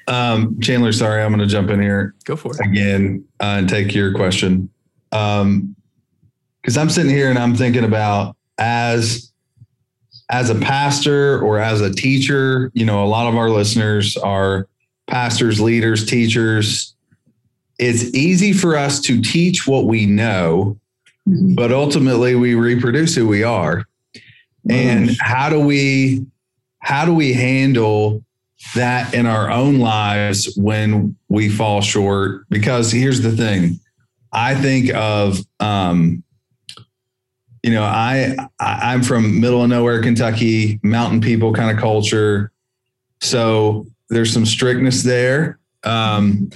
um, 0.08 0.60
Chandler, 0.60 0.92
sorry, 0.92 1.22
I'm 1.22 1.30
going 1.30 1.46
to 1.46 1.52
jump 1.52 1.70
in 1.70 1.80
here. 1.80 2.14
Go 2.24 2.36
for 2.36 2.54
it 2.54 2.66
again 2.66 3.24
uh, 3.40 3.56
and 3.58 3.68
take 3.68 3.94
your 3.94 4.14
question. 4.14 4.68
Um, 5.12 5.76
because 6.62 6.76
I'm 6.76 6.90
sitting 6.90 7.10
here 7.10 7.28
and 7.28 7.38
I'm 7.38 7.56
thinking 7.56 7.84
about 7.84 8.36
as 8.58 9.32
as 10.30 10.48
a 10.48 10.54
pastor 10.54 11.40
or 11.40 11.58
as 11.58 11.80
a 11.80 11.92
teacher. 11.92 12.70
You 12.74 12.84
know, 12.84 13.04
a 13.04 13.06
lot 13.06 13.26
of 13.26 13.36
our 13.36 13.50
listeners 13.50 14.16
are 14.16 14.68
pastors, 15.06 15.60
leaders, 15.60 16.06
teachers. 16.06 16.94
It's 17.78 18.04
easy 18.14 18.52
for 18.52 18.76
us 18.76 19.00
to 19.02 19.20
teach 19.20 19.66
what 19.66 19.86
we 19.86 20.06
know, 20.06 20.78
mm-hmm. 21.28 21.54
but 21.54 21.72
ultimately 21.72 22.34
we 22.36 22.54
reproduce 22.54 23.14
who 23.14 23.26
we 23.26 23.42
are. 23.42 23.84
And 24.70 25.10
how 25.20 25.50
do 25.50 25.58
we 25.58 26.24
how 26.78 27.04
do 27.04 27.12
we 27.12 27.32
handle 27.32 28.24
that 28.74 29.14
in 29.14 29.26
our 29.26 29.50
own 29.50 29.78
lives 29.78 30.54
when 30.56 31.16
we 31.28 31.48
fall 31.48 31.80
short. 31.80 32.48
Because 32.48 32.90
here's 32.90 33.20
the 33.20 33.32
thing 33.32 33.78
I 34.32 34.54
think 34.54 34.92
of, 34.94 35.40
um, 35.60 36.22
you 37.62 37.72
know, 37.72 37.84
I, 37.84 38.36
I 38.58 38.92
I'm 38.92 39.02
from 39.02 39.40
middle 39.40 39.62
of 39.62 39.68
nowhere, 39.68 40.02
Kentucky, 40.02 40.80
mountain 40.82 41.20
people 41.20 41.52
kind 41.52 41.70
of 41.70 41.80
culture. 41.80 42.52
So 43.20 43.86
there's 44.08 44.32
some 44.32 44.46
strictness 44.46 45.02
there. 45.02 45.58
Um, 45.84 46.50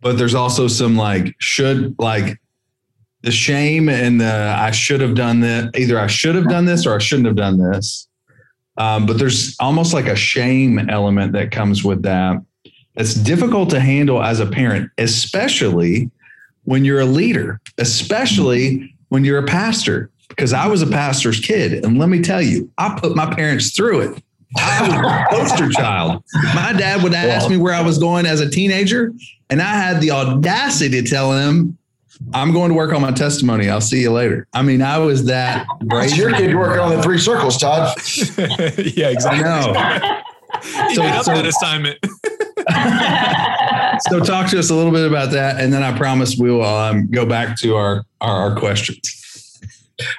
but 0.00 0.18
there's 0.18 0.34
also 0.34 0.68
some 0.68 0.96
like 0.96 1.34
should 1.38 1.94
like 1.98 2.38
the 3.22 3.30
shame 3.30 3.88
and 3.88 4.20
the 4.20 4.54
I 4.58 4.72
should 4.72 5.00
have 5.00 5.14
done 5.14 5.40
that. 5.40 5.76
Either 5.78 5.98
I 5.98 6.08
should 6.08 6.34
have 6.34 6.48
done 6.48 6.64
this 6.64 6.86
or 6.86 6.94
I 6.94 6.98
shouldn't 6.98 7.26
have 7.26 7.36
done 7.36 7.58
this. 7.58 8.08
Um, 8.76 9.06
but 9.06 9.18
there's 9.18 9.56
almost 9.60 9.92
like 9.92 10.06
a 10.06 10.16
shame 10.16 10.78
element 10.90 11.32
that 11.32 11.50
comes 11.50 11.84
with 11.84 12.02
that. 12.02 12.42
It's 12.94 13.14
difficult 13.14 13.70
to 13.70 13.80
handle 13.80 14.22
as 14.22 14.40
a 14.40 14.46
parent, 14.46 14.90
especially 14.98 16.10
when 16.64 16.84
you're 16.84 17.00
a 17.00 17.06
leader, 17.06 17.60
especially 17.78 18.94
when 19.08 19.24
you're 19.24 19.38
a 19.38 19.46
pastor. 19.46 20.10
Because 20.28 20.54
I 20.54 20.66
was 20.66 20.80
a 20.80 20.86
pastor's 20.86 21.40
kid, 21.40 21.84
and 21.84 21.98
let 21.98 22.08
me 22.08 22.22
tell 22.22 22.40
you, 22.40 22.70
I 22.78 22.98
put 22.98 23.14
my 23.14 23.34
parents 23.34 23.76
through 23.76 24.00
it. 24.00 24.22
I 24.56 24.80
was 24.80 24.94
a 24.94 25.26
poster 25.30 25.68
child. 25.68 26.22
My 26.54 26.72
dad 26.72 27.02
would 27.02 27.12
ask 27.12 27.50
me 27.50 27.58
where 27.58 27.74
I 27.74 27.82
was 27.82 27.98
going 27.98 28.24
as 28.24 28.40
a 28.40 28.48
teenager, 28.48 29.12
and 29.50 29.60
I 29.60 29.74
had 29.74 30.00
the 30.00 30.10
audacity 30.10 31.02
to 31.02 31.08
tell 31.08 31.32
him 31.32 31.76
I'm 32.34 32.52
going 32.52 32.70
to 32.70 32.74
work 32.74 32.92
on 32.92 33.02
my 33.02 33.10
testimony. 33.10 33.68
I'll 33.68 33.80
see 33.80 34.02
you 34.02 34.12
later. 34.12 34.46
I 34.52 34.62
mean, 34.62 34.82
I 34.82 34.98
was 34.98 35.24
that 35.26 35.66
brave. 35.80 36.16
your 36.16 36.32
kid 36.32 36.54
working 36.54 36.80
on 36.80 36.96
the 36.96 37.02
three 37.02 37.18
circles, 37.18 37.58
Todd. 37.58 37.96
yeah, 38.96 39.08
exactly. 39.08 39.42
I 39.42 39.42
know. 39.42 40.22
so, 40.94 41.04
up 41.04 41.24
so, 41.24 41.34
that 41.34 41.46
assignment. 41.46 41.98
so 44.08 44.20
talk 44.20 44.50
to 44.50 44.58
us 44.58 44.70
a 44.70 44.74
little 44.74 44.92
bit 44.92 45.06
about 45.06 45.30
that, 45.32 45.60
and 45.60 45.72
then 45.72 45.82
I 45.82 45.96
promise 45.96 46.36
we 46.36 46.50
will 46.50 46.64
um, 46.64 47.10
go 47.10 47.26
back 47.26 47.56
to 47.58 47.74
our, 47.74 48.04
our, 48.20 48.50
our 48.50 48.56
questions. 48.56 49.18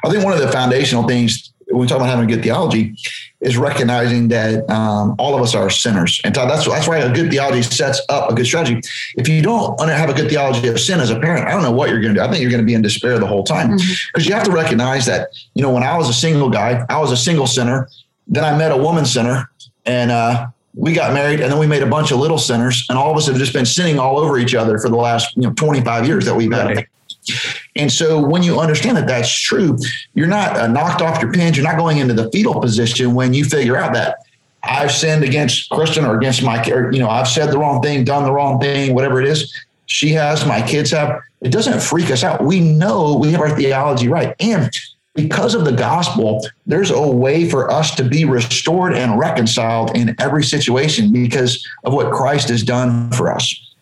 I 0.05 0.09
think 0.09 0.23
one 0.23 0.33
of 0.33 0.39
the 0.39 0.51
foundational 0.51 1.07
things 1.07 1.52
when 1.73 1.81
we 1.81 1.87
talk 1.87 1.97
about 1.97 2.09
having 2.09 2.25
a 2.25 2.33
good 2.33 2.43
theology 2.43 2.95
is 3.41 3.57
recognizing 3.57 4.27
that 4.29 4.69
um, 4.69 5.15
all 5.17 5.35
of 5.35 5.41
us 5.41 5.55
are 5.55 5.69
sinners. 5.69 6.21
And 6.23 6.33
that's, 6.33 6.67
that's 6.67 6.87
why 6.87 6.97
a 6.97 7.13
good 7.13 7.31
theology 7.31 7.63
sets 7.63 8.01
up 8.09 8.31
a 8.31 8.35
good 8.35 8.45
strategy. 8.45 8.81
If 9.15 9.27
you 9.27 9.41
don't 9.41 9.79
have 9.81 10.09
a 10.09 10.13
good 10.13 10.29
theology 10.29 10.67
of 10.67 10.79
sin 10.79 10.99
as 10.99 11.09
a 11.09 11.19
parent, 11.19 11.47
I 11.47 11.51
don't 11.51 11.63
know 11.63 11.71
what 11.71 11.89
you're 11.89 11.99
going 11.99 12.13
to 12.13 12.19
do. 12.19 12.25
I 12.25 12.29
think 12.29 12.41
you're 12.41 12.51
going 12.51 12.61
to 12.61 12.65
be 12.65 12.75
in 12.75 12.81
despair 12.81 13.19
the 13.19 13.27
whole 13.27 13.43
time 13.43 13.71
because 13.71 13.83
mm-hmm. 13.83 14.21
you 14.21 14.33
have 14.33 14.43
to 14.43 14.51
recognize 14.51 15.05
that, 15.07 15.29
you 15.55 15.61
know, 15.61 15.71
when 15.71 15.83
I 15.83 15.97
was 15.97 16.09
a 16.09 16.13
single 16.13 16.49
guy, 16.49 16.85
I 16.89 16.99
was 16.99 17.11
a 17.11 17.17
single 17.17 17.47
sinner. 17.47 17.89
Then 18.27 18.45
I 18.45 18.57
met 18.57 18.71
a 18.71 18.77
woman 18.77 19.05
sinner 19.05 19.49
and, 19.85 20.11
uh, 20.11 20.47
we 20.75 20.93
got 20.93 21.13
married 21.13 21.39
and 21.39 21.51
then 21.51 21.59
we 21.59 21.67
made 21.67 21.83
a 21.83 21.87
bunch 21.87 22.11
of 22.11 22.17
little 22.17 22.39
sinners 22.39 22.85
and 22.89 22.97
all 22.97 23.11
of 23.11 23.17
us 23.17 23.27
have 23.27 23.35
just 23.35 23.53
been 23.53 23.65
sinning 23.65 23.99
all 23.99 24.17
over 24.17 24.39
each 24.39 24.55
other 24.55 24.79
for 24.79 24.89
the 24.89 24.95
last 24.95 25.35
you 25.35 25.43
know 25.43 25.53
25 25.53 26.07
years 26.07 26.25
that 26.25 26.33
we've 26.33 26.51
had 26.51 26.87
and 27.75 27.91
so 27.91 28.23
when 28.23 28.43
you 28.43 28.59
understand 28.59 28.97
that 28.97 29.07
that's 29.07 29.33
true, 29.33 29.77
you're 30.13 30.27
not 30.27 30.57
uh, 30.57 30.67
knocked 30.67 31.01
off 31.01 31.21
your 31.21 31.31
pins. 31.31 31.57
You're 31.57 31.65
not 31.65 31.77
going 31.77 31.97
into 31.97 32.13
the 32.13 32.29
fetal 32.31 32.59
position 32.59 33.15
when 33.15 33.33
you 33.33 33.45
figure 33.45 33.75
out 33.75 33.93
that 33.93 34.17
I've 34.63 34.91
sinned 34.91 35.23
against 35.23 35.69
Kristen 35.69 36.05
or 36.05 36.15
against 36.15 36.43
my, 36.43 36.63
or, 36.69 36.91
you 36.91 36.99
know, 36.99 37.09
I've 37.09 37.27
said 37.27 37.51
the 37.51 37.57
wrong 37.57 37.81
thing, 37.81 38.03
done 38.03 38.23
the 38.23 38.31
wrong 38.31 38.59
thing, 38.59 38.93
whatever 38.93 39.19
it 39.21 39.27
is. 39.27 39.53
She 39.87 40.09
has, 40.11 40.45
my 40.45 40.65
kids 40.65 40.91
have. 40.91 41.19
It 41.41 41.51
doesn't 41.51 41.81
freak 41.81 42.09
us 42.09 42.23
out. 42.23 42.43
We 42.43 42.61
know 42.61 43.17
we 43.17 43.31
have 43.31 43.41
our 43.41 43.55
theology 43.55 44.07
right. 44.07 44.33
And 44.39 44.71
because 45.13 45.55
of 45.55 45.65
the 45.65 45.73
gospel, 45.73 46.47
there's 46.65 46.89
a 46.89 47.01
way 47.01 47.49
for 47.49 47.69
us 47.69 47.93
to 47.95 48.03
be 48.03 48.23
restored 48.23 48.93
and 48.93 49.19
reconciled 49.19 49.95
in 49.95 50.15
every 50.19 50.43
situation 50.43 51.11
because 51.11 51.67
of 51.83 51.93
what 51.93 52.13
Christ 52.13 52.49
has 52.49 52.63
done 52.63 53.11
for 53.11 53.31
us. 53.31 53.75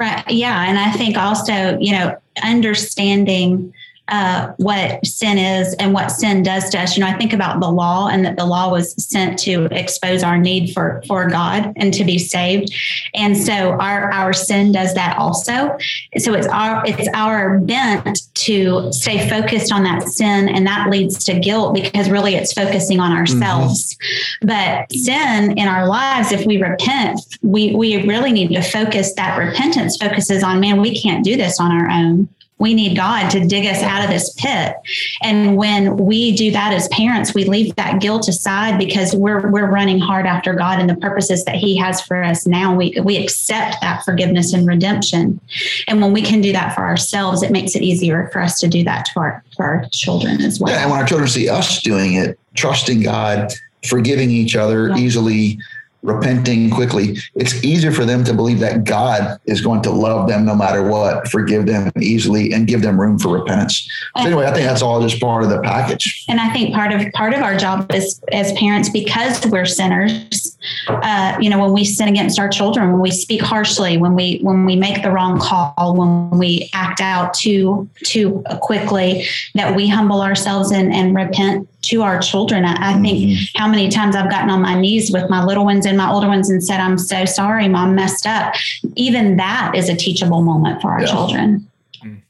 Right. 0.00 0.24
Yeah. 0.30 0.64
And 0.66 0.78
I 0.78 0.90
think 0.92 1.18
also, 1.18 1.78
you 1.78 1.92
know, 1.92 2.16
understanding 2.42 3.74
uh, 4.10 4.52
what 4.56 5.04
sin 5.06 5.38
is 5.38 5.74
and 5.74 5.92
what 5.94 6.10
sin 6.10 6.42
does 6.42 6.68
to 6.70 6.78
us. 6.78 6.96
You 6.96 7.04
know, 7.04 7.08
I 7.08 7.16
think 7.16 7.32
about 7.32 7.60
the 7.60 7.70
law 7.70 8.08
and 8.08 8.24
that 8.24 8.36
the 8.36 8.44
law 8.44 8.70
was 8.70 8.92
sent 9.02 9.38
to 9.40 9.66
expose 9.66 10.22
our 10.22 10.36
need 10.36 10.72
for 10.72 11.02
for 11.06 11.28
God 11.28 11.72
and 11.76 11.94
to 11.94 12.04
be 12.04 12.18
saved, 12.18 12.74
and 13.14 13.36
so 13.36 13.72
our 13.72 14.12
our 14.12 14.32
sin 14.32 14.72
does 14.72 14.94
that 14.94 15.16
also. 15.16 15.76
So 16.18 16.34
it's 16.34 16.48
our 16.48 16.82
it's 16.86 17.08
our 17.14 17.60
bent 17.60 18.20
to 18.34 18.92
stay 18.92 19.28
focused 19.28 19.72
on 19.72 19.84
that 19.84 20.08
sin, 20.08 20.48
and 20.48 20.66
that 20.66 20.90
leads 20.90 21.24
to 21.24 21.38
guilt 21.38 21.74
because 21.74 22.10
really 22.10 22.34
it's 22.34 22.52
focusing 22.52 23.00
on 23.00 23.12
ourselves. 23.12 23.96
Mm-hmm. 23.96 24.46
But 24.48 24.92
sin 24.92 25.58
in 25.58 25.68
our 25.68 25.86
lives, 25.86 26.32
if 26.32 26.44
we 26.46 26.60
repent, 26.60 27.20
we 27.42 27.74
we 27.74 28.06
really 28.06 28.32
need 28.32 28.48
to 28.48 28.62
focus. 28.62 29.14
That 29.14 29.38
repentance 29.38 29.96
focuses 29.96 30.42
on 30.42 30.60
man, 30.60 30.80
we 30.80 31.00
can't 31.00 31.24
do 31.24 31.36
this 31.36 31.60
on 31.60 31.70
our 31.70 31.88
own 31.88 32.28
we 32.60 32.74
need 32.74 32.94
God 32.94 33.30
to 33.30 33.44
dig 33.44 33.66
us 33.66 33.82
out 33.82 34.04
of 34.04 34.10
this 34.10 34.32
pit. 34.34 34.76
And 35.22 35.56
when 35.56 35.96
we 35.96 36.36
do 36.36 36.50
that 36.52 36.72
as 36.74 36.86
parents, 36.88 37.34
we 37.34 37.44
leave 37.44 37.74
that 37.76 38.00
guilt 38.00 38.28
aside 38.28 38.78
because 38.78 39.14
we're 39.16 39.50
we're 39.50 39.68
running 39.68 39.98
hard 39.98 40.26
after 40.26 40.52
God 40.52 40.78
and 40.78 40.88
the 40.88 40.96
purposes 40.96 41.44
that 41.46 41.56
He 41.56 41.76
has 41.78 42.00
for 42.02 42.22
us 42.22 42.46
now. 42.46 42.76
We 42.76 43.00
we 43.02 43.16
accept 43.16 43.80
that 43.80 44.04
forgiveness 44.04 44.52
and 44.52 44.66
redemption. 44.66 45.40
And 45.88 46.00
when 46.02 46.12
we 46.12 46.22
can 46.22 46.42
do 46.42 46.52
that 46.52 46.74
for 46.74 46.82
ourselves, 46.82 47.42
it 47.42 47.50
makes 47.50 47.74
it 47.74 47.82
easier 47.82 48.28
for 48.30 48.40
us 48.40 48.60
to 48.60 48.68
do 48.68 48.84
that 48.84 49.06
to 49.06 49.20
our 49.20 49.42
for 49.56 49.64
our 49.64 49.86
children 49.90 50.42
as 50.42 50.60
well. 50.60 50.72
Yeah, 50.72 50.82
and 50.82 50.90
when 50.90 51.00
our 51.00 51.06
children 51.06 51.28
see 51.28 51.48
us 51.48 51.80
doing 51.80 52.14
it, 52.14 52.38
trusting 52.54 53.02
God, 53.02 53.54
forgiving 53.88 54.30
each 54.30 54.54
other 54.54 54.90
yeah. 54.90 54.98
easily 54.98 55.58
repenting 56.02 56.70
quickly, 56.70 57.18
it's 57.34 57.62
easier 57.62 57.92
for 57.92 58.04
them 58.04 58.24
to 58.24 58.32
believe 58.32 58.58
that 58.60 58.84
God 58.84 59.38
is 59.46 59.60
going 59.60 59.82
to 59.82 59.90
love 59.90 60.28
them 60.28 60.44
no 60.44 60.54
matter 60.54 60.82
what, 60.82 61.28
forgive 61.28 61.66
them 61.66 61.90
easily, 62.00 62.52
and 62.52 62.66
give 62.66 62.82
them 62.82 63.00
room 63.00 63.18
for 63.18 63.38
repentance. 63.38 63.90
So 64.16 64.24
anyway, 64.24 64.46
I 64.46 64.52
think 64.52 64.66
that's 64.66 64.82
all 64.82 65.00
just 65.00 65.20
part 65.20 65.44
of 65.44 65.50
the 65.50 65.60
package. 65.60 66.24
And 66.28 66.40
I 66.40 66.52
think 66.52 66.74
part 66.74 66.92
of 66.92 67.12
part 67.12 67.34
of 67.34 67.42
our 67.42 67.56
job 67.56 67.92
is 67.94 68.20
as 68.32 68.52
parents, 68.52 68.88
because 68.88 69.44
we're 69.46 69.66
sinners, 69.66 70.39
uh, 70.88 71.36
you 71.40 71.48
know, 71.48 71.58
when 71.58 71.72
we 71.72 71.84
sin 71.84 72.08
against 72.08 72.38
our 72.38 72.48
children, 72.48 72.92
when 72.92 73.00
we 73.00 73.10
speak 73.10 73.40
harshly, 73.40 73.96
when 73.96 74.14
we 74.14 74.38
when 74.42 74.64
we 74.64 74.76
make 74.76 75.02
the 75.02 75.10
wrong 75.10 75.38
call, 75.38 75.96
when 75.96 76.38
we 76.38 76.68
act 76.74 77.00
out 77.00 77.32
too 77.34 77.88
too 78.04 78.42
quickly, 78.60 79.26
that 79.54 79.74
we 79.74 79.88
humble 79.88 80.20
ourselves 80.20 80.70
and, 80.70 80.92
and 80.92 81.14
repent 81.14 81.68
to 81.82 82.02
our 82.02 82.20
children. 82.20 82.64
I, 82.64 82.90
I 82.90 83.00
think 83.00 83.30
mm-hmm. 83.30 83.58
how 83.58 83.68
many 83.68 83.88
times 83.88 84.14
I've 84.14 84.30
gotten 84.30 84.50
on 84.50 84.60
my 84.60 84.78
knees 84.78 85.10
with 85.10 85.30
my 85.30 85.44
little 85.44 85.64
ones 85.64 85.86
and 85.86 85.96
my 85.96 86.10
older 86.10 86.28
ones 86.28 86.50
and 86.50 86.62
said, 86.62 86.78
I'm 86.78 86.98
so 86.98 87.24
sorry, 87.24 87.68
mom 87.68 87.94
messed 87.94 88.26
up. 88.26 88.54
Even 88.96 89.36
that 89.38 89.72
is 89.74 89.88
a 89.88 89.96
teachable 89.96 90.42
moment 90.42 90.82
for 90.82 90.90
our 90.90 91.00
yeah. 91.00 91.06
children. 91.06 91.68
Mm. 92.04 92.22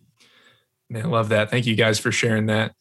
Man, 0.89 1.05
I 1.05 1.09
love 1.09 1.31
that. 1.31 1.51
Thank 1.51 1.67
you 1.67 1.75
guys 1.75 1.99
for 1.99 2.13
sharing 2.13 2.47
that. 2.47 2.75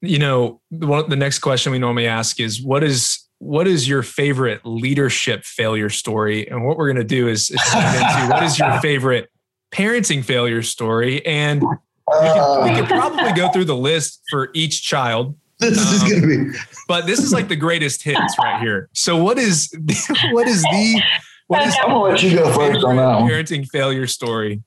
You 0.00 0.18
know, 0.18 0.60
the, 0.72 1.04
the 1.04 1.16
next 1.16 1.38
question 1.38 1.70
we 1.70 1.78
normally 1.78 2.08
ask 2.08 2.40
is 2.40 2.60
what 2.60 2.82
is 2.82 3.21
what 3.42 3.66
is 3.66 3.88
your 3.88 4.04
favorite 4.04 4.60
leadership 4.64 5.44
failure 5.44 5.90
story? 5.90 6.48
And 6.48 6.64
what 6.64 6.76
we're 6.76 6.86
going 6.86 6.96
to 6.96 7.04
do 7.04 7.26
is, 7.26 7.50
is 7.50 7.74
into 7.74 8.28
what 8.30 8.44
is 8.44 8.56
your 8.56 8.80
favorite 8.80 9.30
parenting 9.72 10.24
failure 10.24 10.62
story? 10.62 11.26
And 11.26 11.60
we 11.60 12.74
could, 12.76 12.86
probably 12.86 13.32
go 13.32 13.50
through 13.50 13.64
the 13.64 13.76
list 13.76 14.22
for 14.30 14.50
each 14.54 14.84
child 14.84 15.36
this 15.58 15.76
um, 15.76 15.94
is 15.94 16.02
going 16.02 16.22
to 16.22 16.52
be. 16.52 16.58
But 16.86 17.06
this 17.06 17.18
is 17.18 17.32
like 17.32 17.48
the 17.48 17.56
greatest 17.56 18.04
hits 18.04 18.38
right 18.38 18.60
here. 18.60 18.88
So 18.92 19.16
what 19.16 19.38
is 19.38 19.72
what 20.30 20.46
is 20.46 20.62
the 20.62 21.02
what 21.48 21.66
is 21.66 21.74
gonna 21.82 21.98
let 21.98 22.22
you 22.22 22.36
go 22.36 22.52
first 22.52 22.84
on 22.84 22.96
that 22.96 23.20
one. 23.20 23.30
Parenting 23.30 23.66
failure 23.68 24.06
story. 24.06 24.62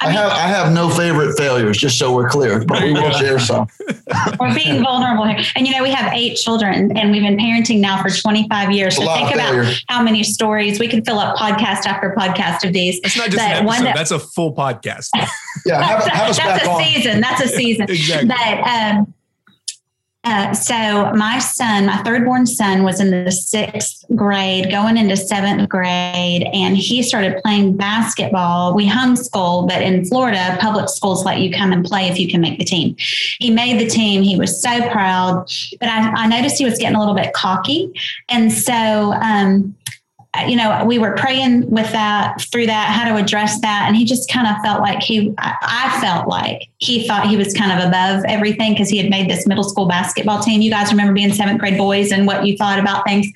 I, 0.00 0.10
have 0.10 0.32
I 0.32 0.46
have 0.46 0.72
no 0.72 0.88
favorite 0.88 1.36
failures, 1.36 1.78
just 1.78 1.98
so 1.98 2.14
we're 2.14 2.28
clear, 2.28 2.64
but 2.64 2.82
we 2.82 2.92
will 2.92 3.10
share 3.12 3.38
some. 3.38 3.68
We're 4.38 4.54
being 4.54 4.82
vulnerable 4.82 5.24
here. 5.26 5.42
And 5.56 5.66
you 5.66 5.74
know, 5.74 5.82
we 5.82 5.90
have 5.90 6.12
eight 6.12 6.36
children 6.36 6.96
and 6.96 7.10
we've 7.10 7.22
been 7.22 7.36
parenting 7.36 7.80
now 7.80 8.02
for 8.02 8.10
25 8.10 8.70
years. 8.70 8.96
So 8.96 9.02
think 9.14 9.34
about 9.34 9.74
how 9.88 10.02
many 10.02 10.22
stories 10.22 10.78
we 10.78 10.88
can 10.88 11.04
fill 11.04 11.18
up 11.18 11.36
podcast 11.36 11.86
after 11.86 12.14
podcast 12.16 12.66
of 12.66 12.72
these. 12.72 13.00
It's 13.02 13.16
not 13.16 13.30
just 13.30 13.38
but 13.38 13.50
an 13.50 13.66
episode, 13.66 13.84
that, 13.84 13.96
that's 13.96 14.10
a 14.10 14.18
full 14.18 14.54
podcast. 14.54 15.08
yeah, 15.64 15.82
have, 15.82 16.04
have 16.04 16.30
us 16.30 16.38
that's 16.38 16.62
back 16.62 16.64
a 16.64 16.70
on. 16.70 16.84
season. 16.84 17.20
That's 17.20 17.42
a 17.42 17.48
season. 17.48 17.86
exactly. 17.88 18.28
But 18.28 18.68
um 18.68 19.14
uh, 20.24 20.54
so 20.54 21.12
my 21.12 21.38
son, 21.38 21.86
my 21.86 21.98
third 22.02 22.24
born 22.24 22.46
son, 22.46 22.82
was 22.82 23.00
in 23.00 23.10
the 23.10 23.30
sixth 23.30 24.04
grade, 24.14 24.70
going 24.70 24.96
into 24.96 25.16
seventh 25.16 25.68
grade, 25.68 26.48
and 26.52 26.76
he 26.76 27.02
started 27.02 27.42
playing 27.42 27.76
basketball. 27.76 28.74
We 28.74 28.88
homeschool, 28.88 29.68
but 29.68 29.82
in 29.82 30.04
Florida, 30.06 30.56
public 30.60 30.88
schools 30.88 31.24
let 31.24 31.40
you 31.40 31.52
come 31.52 31.72
and 31.72 31.84
play 31.84 32.08
if 32.08 32.18
you 32.18 32.28
can 32.28 32.40
make 32.40 32.58
the 32.58 32.64
team. 32.64 32.96
He 33.38 33.50
made 33.50 33.78
the 33.78 33.88
team. 33.88 34.22
He 34.22 34.36
was 34.36 34.60
so 34.60 34.88
proud, 34.90 35.46
but 35.78 35.88
I, 35.88 36.24
I 36.24 36.26
noticed 36.26 36.58
he 36.58 36.64
was 36.64 36.78
getting 36.78 36.96
a 36.96 37.00
little 37.00 37.14
bit 37.14 37.34
cocky, 37.34 37.92
and 38.28 38.50
so 38.50 38.72
um, 38.72 39.76
you 40.46 40.56
know, 40.56 40.84
we 40.84 40.98
were 40.98 41.14
praying 41.16 41.70
with 41.70 41.90
that 41.92 42.40
through 42.52 42.66
that, 42.66 42.90
how 42.90 43.08
to 43.08 43.22
address 43.22 43.60
that. 43.60 43.84
And 43.86 43.96
he 43.96 44.04
just 44.04 44.30
kind 44.30 44.46
of 44.46 44.56
felt 44.62 44.80
like 44.80 45.02
he, 45.02 45.34
I 45.38 45.98
felt 46.00 46.28
like 46.28 46.68
he 46.78 47.06
thought 47.06 47.28
he 47.28 47.36
was 47.36 47.54
kind 47.54 47.72
of 47.72 47.88
above 47.88 48.24
everything 48.26 48.72
because 48.72 48.88
he 48.88 48.98
had 48.98 49.10
made 49.10 49.30
this 49.30 49.46
middle 49.46 49.64
school 49.64 49.86
basketball 49.86 50.42
team. 50.42 50.60
You 50.60 50.70
guys 50.70 50.90
remember 50.90 51.12
being 51.12 51.32
seventh 51.32 51.60
grade 51.60 51.78
boys 51.78 52.12
and 52.12 52.26
what 52.26 52.46
you 52.46 52.56
thought 52.56 52.78
about 52.78 53.04
things. 53.06 53.26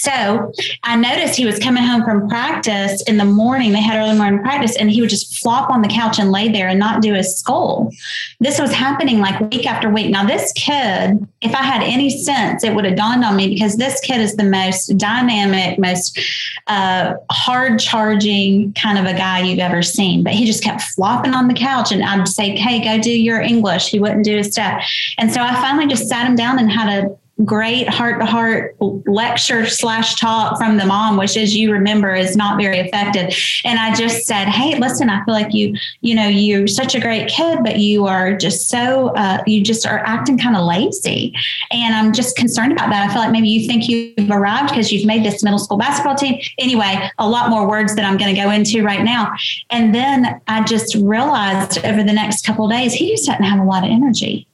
So 0.00 0.52
I 0.82 0.96
noticed 0.96 1.36
he 1.36 1.44
was 1.44 1.58
coming 1.58 1.82
home 1.82 2.04
from 2.04 2.28
practice 2.28 3.02
in 3.02 3.18
the 3.18 3.24
morning. 3.24 3.72
They 3.72 3.82
had 3.82 3.98
early 3.98 4.16
morning 4.16 4.40
practice 4.40 4.76
and 4.76 4.90
he 4.90 5.00
would 5.00 5.10
just 5.10 5.40
flop 5.40 5.70
on 5.70 5.82
the 5.82 5.88
couch 5.88 6.18
and 6.18 6.32
lay 6.32 6.48
there 6.48 6.68
and 6.68 6.78
not 6.78 7.02
do 7.02 7.12
his 7.12 7.36
school. 7.36 7.92
This 8.40 8.58
was 8.58 8.72
happening 8.72 9.20
like 9.20 9.38
week 9.50 9.66
after 9.66 9.90
week. 9.90 10.10
Now, 10.10 10.26
this 10.26 10.52
kid, 10.52 11.26
if 11.42 11.54
I 11.54 11.62
had 11.62 11.82
any 11.82 12.08
sense, 12.08 12.64
it 12.64 12.74
would 12.74 12.86
have 12.86 12.96
dawned 12.96 13.24
on 13.24 13.36
me 13.36 13.48
because 13.48 13.76
this 13.76 14.00
kid 14.00 14.20
is 14.20 14.36
the 14.36 14.44
most 14.44 14.96
dynamic, 14.96 15.78
most 15.78 16.18
uh, 16.66 17.14
hard 17.30 17.78
charging 17.78 18.72
kind 18.72 18.98
of 18.98 19.04
a 19.04 19.16
guy 19.16 19.40
you've 19.40 19.58
ever 19.58 19.82
seen. 19.82 20.24
But 20.24 20.32
he 20.32 20.46
just 20.46 20.64
kept 20.64 20.82
flopping 20.82 21.34
on 21.34 21.48
the 21.48 21.54
couch, 21.54 21.92
and 21.92 22.02
I'd 22.02 22.28
say, 22.28 22.56
"Hey, 22.56 22.82
go 22.82 23.00
do 23.00 23.10
your 23.10 23.40
English." 23.40 23.88
He 23.88 23.98
wouldn't 23.98 24.24
do 24.24 24.36
his 24.36 24.52
stuff, 24.52 24.82
and 25.18 25.32
so 25.32 25.42
I 25.42 25.54
finally 25.54 25.86
just 25.86 26.08
sat 26.08 26.26
him 26.26 26.36
down 26.36 26.58
and 26.58 26.70
had 26.70 27.04
a 27.04 27.19
great 27.44 27.88
heart 27.88 28.20
to 28.20 28.26
heart 28.26 28.76
lecture 28.80 29.66
slash 29.66 30.16
talk 30.16 30.58
from 30.58 30.76
the 30.76 30.84
mom, 30.84 31.16
which 31.16 31.36
as 31.36 31.56
you 31.56 31.72
remember 31.72 32.14
is 32.14 32.36
not 32.36 32.60
very 32.60 32.78
effective. 32.78 33.34
And 33.64 33.78
I 33.78 33.94
just 33.94 34.26
said, 34.26 34.48
Hey, 34.48 34.78
listen, 34.78 35.08
I 35.08 35.24
feel 35.24 35.34
like 35.34 35.54
you, 35.54 35.74
you 36.00 36.14
know, 36.14 36.26
you're 36.26 36.66
such 36.66 36.94
a 36.94 37.00
great 37.00 37.28
kid, 37.28 37.60
but 37.62 37.78
you 37.78 38.06
are 38.06 38.36
just 38.36 38.68
so, 38.68 39.08
uh, 39.10 39.42
you 39.46 39.62
just 39.62 39.86
are 39.86 40.00
acting 40.00 40.38
kind 40.38 40.56
of 40.56 40.64
lazy. 40.64 41.34
And 41.70 41.94
I'm 41.94 42.12
just 42.12 42.36
concerned 42.36 42.72
about 42.72 42.90
that. 42.90 43.08
I 43.08 43.12
feel 43.12 43.22
like 43.22 43.32
maybe 43.32 43.48
you 43.48 43.66
think 43.66 43.88
you've 43.88 44.30
arrived 44.30 44.70
because 44.70 44.92
you've 44.92 45.06
made 45.06 45.24
this 45.24 45.42
middle 45.42 45.58
school 45.58 45.78
basketball 45.78 46.16
team. 46.16 46.40
Anyway, 46.58 47.10
a 47.18 47.28
lot 47.28 47.50
more 47.50 47.68
words 47.68 47.94
that 47.96 48.04
I'm 48.04 48.16
going 48.16 48.34
to 48.34 48.40
go 48.40 48.50
into 48.50 48.82
right 48.82 49.02
now. 49.02 49.32
And 49.70 49.94
then 49.94 50.40
I 50.46 50.62
just 50.64 50.94
realized 50.94 51.84
over 51.84 52.02
the 52.02 52.12
next 52.12 52.44
couple 52.44 52.68
days, 52.68 52.92
he 52.92 53.10
just 53.10 53.26
doesn't 53.26 53.44
have 53.44 53.60
a 53.60 53.64
lot 53.64 53.84
of 53.84 53.90
energy. 53.90 54.46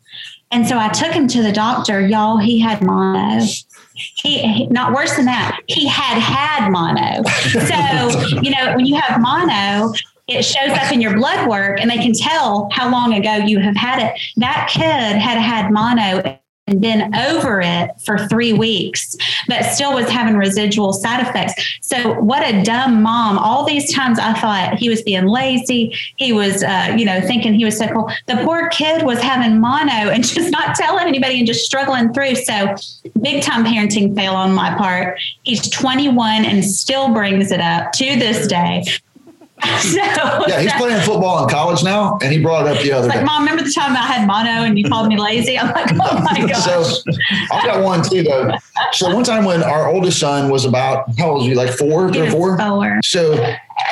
And 0.57 0.67
so 0.67 0.79
I 0.79 0.89
took 0.89 1.13
him 1.13 1.29
to 1.29 1.43
the 1.43 1.53
doctor. 1.53 2.01
Y'all, 2.01 2.39
he 2.39 2.59
had 2.59 2.81
mono. 2.81 3.45
He, 3.93 4.67
not 4.69 4.95
worse 4.95 5.15
than 5.15 5.27
that. 5.27 5.61
He 5.67 5.87
had 5.87 6.19
had 6.19 6.71
mono. 6.71 7.23
So 7.51 8.39
you 8.43 8.53
know 8.53 8.75
when 8.75 8.87
you 8.87 8.99
have 8.99 9.21
mono, 9.21 9.93
it 10.29 10.43
shows 10.47 10.71
up 10.71 10.91
in 10.93 11.03
your 11.03 11.15
blood 11.15 11.47
work, 11.47 11.79
and 11.79 11.91
they 11.91 11.99
can 11.99 12.15
tell 12.15 12.71
how 12.73 12.91
long 12.91 13.13
ago 13.13 13.35
you 13.35 13.61
have 13.61 13.77
had 13.77 14.03
it. 14.03 14.19
That 14.39 14.71
kid 14.73 14.83
had 14.83 15.39
had 15.39 15.71
mono 15.71 16.39
and 16.67 16.81
been 16.81 17.15
over 17.15 17.61
it 17.61 17.91
for 18.05 18.27
three 18.27 18.53
weeks, 18.53 19.17
but 19.47 19.63
still 19.65 19.95
was 19.95 20.09
having 20.09 20.37
residual 20.37 20.93
side 20.93 21.25
effects. 21.27 21.79
So, 21.81 22.21
what 22.21 22.43
a 22.43 22.63
dumb 22.65 23.03
mom. 23.03 23.39
All 23.39 23.65
these 23.65 23.95
times 23.95 24.19
I 24.19 24.33
thought 24.35 24.75
he 24.75 24.89
was 24.89 25.03
being 25.03 25.27
lazy. 25.27 25.97
He 26.17 26.33
was, 26.33 26.65
uh, 26.65 26.95
you 26.99 27.05
know, 27.05 27.21
thinking 27.21 27.55
he 27.55 27.65
was 27.65 27.79
so 27.79 27.87
cool. 27.89 28.11
The 28.27 28.37
poor 28.45 28.69
kid 28.71 29.05
was 29.05 29.21
having 29.21 29.61
mono 29.61 30.11
and 30.11 30.25
just 30.27 30.51
not 30.51 30.75
telling 30.75 31.07
anybody 31.07 31.39
and 31.39 31.47
just 31.47 31.65
struggling 31.65 32.13
through. 32.13 32.35
So, 32.35 32.75
big 33.23 33.43
time 33.43 33.65
parenting 33.65 34.15
fail 34.17 34.35
on 34.35 34.53
my 34.53 34.75
part. 34.77 35.21
He's 35.45 35.71
21 35.71 36.45
and 36.45 36.65
still 36.65 37.13
brings 37.13 37.53
it 37.53 37.61
up 37.61 37.93
to 37.93 38.05
this 38.05 38.49
day. 38.49 38.85
So, 39.87 40.45
yeah, 40.49 40.61
he's 40.61 40.73
playing 40.75 41.01
football 41.03 41.43
in 41.43 41.49
college 41.49 41.85
now, 41.85 42.19
and 42.23 42.33
he 42.33 42.41
brought 42.41 42.67
it 42.67 42.77
up 42.77 42.83
the 42.83 42.93
other 42.93 43.09
like, 43.09 43.19
day. 43.19 43.25
Mom, 43.25 43.43
remember 43.43 43.63
the 43.63 43.73
time 43.73 43.93
I 43.93 44.01
had 44.01 44.27
mono 44.27 44.65
and 44.65 44.79
you 44.79 44.85
called 44.89 45.09
me 45.09 45.19
lazy? 45.19 45.59
I'm 45.59 45.73
like, 45.73 45.91
oh 45.93 46.21
my 46.25 46.47
gosh. 46.47 46.65
so 46.65 47.03
I've 47.53 47.65
got 47.65 47.83
one 47.83 48.03
too, 48.03 48.23
though. 48.23 48.53
So 48.93 49.15
one 49.15 49.25
time 49.25 49.45
when 49.45 49.63
our 49.63 49.89
oldest 49.89 50.19
son 50.19 50.51
was 50.51 50.65
about, 50.65 51.07
how 51.19 51.31
old 51.31 51.39
was 51.39 51.47
he, 51.47 51.55
like 51.55 51.71
four, 51.71 52.13
three 52.13 52.27
or 52.27 52.31
four? 52.31 52.59
Four. 52.59 53.01
So 53.05 53.35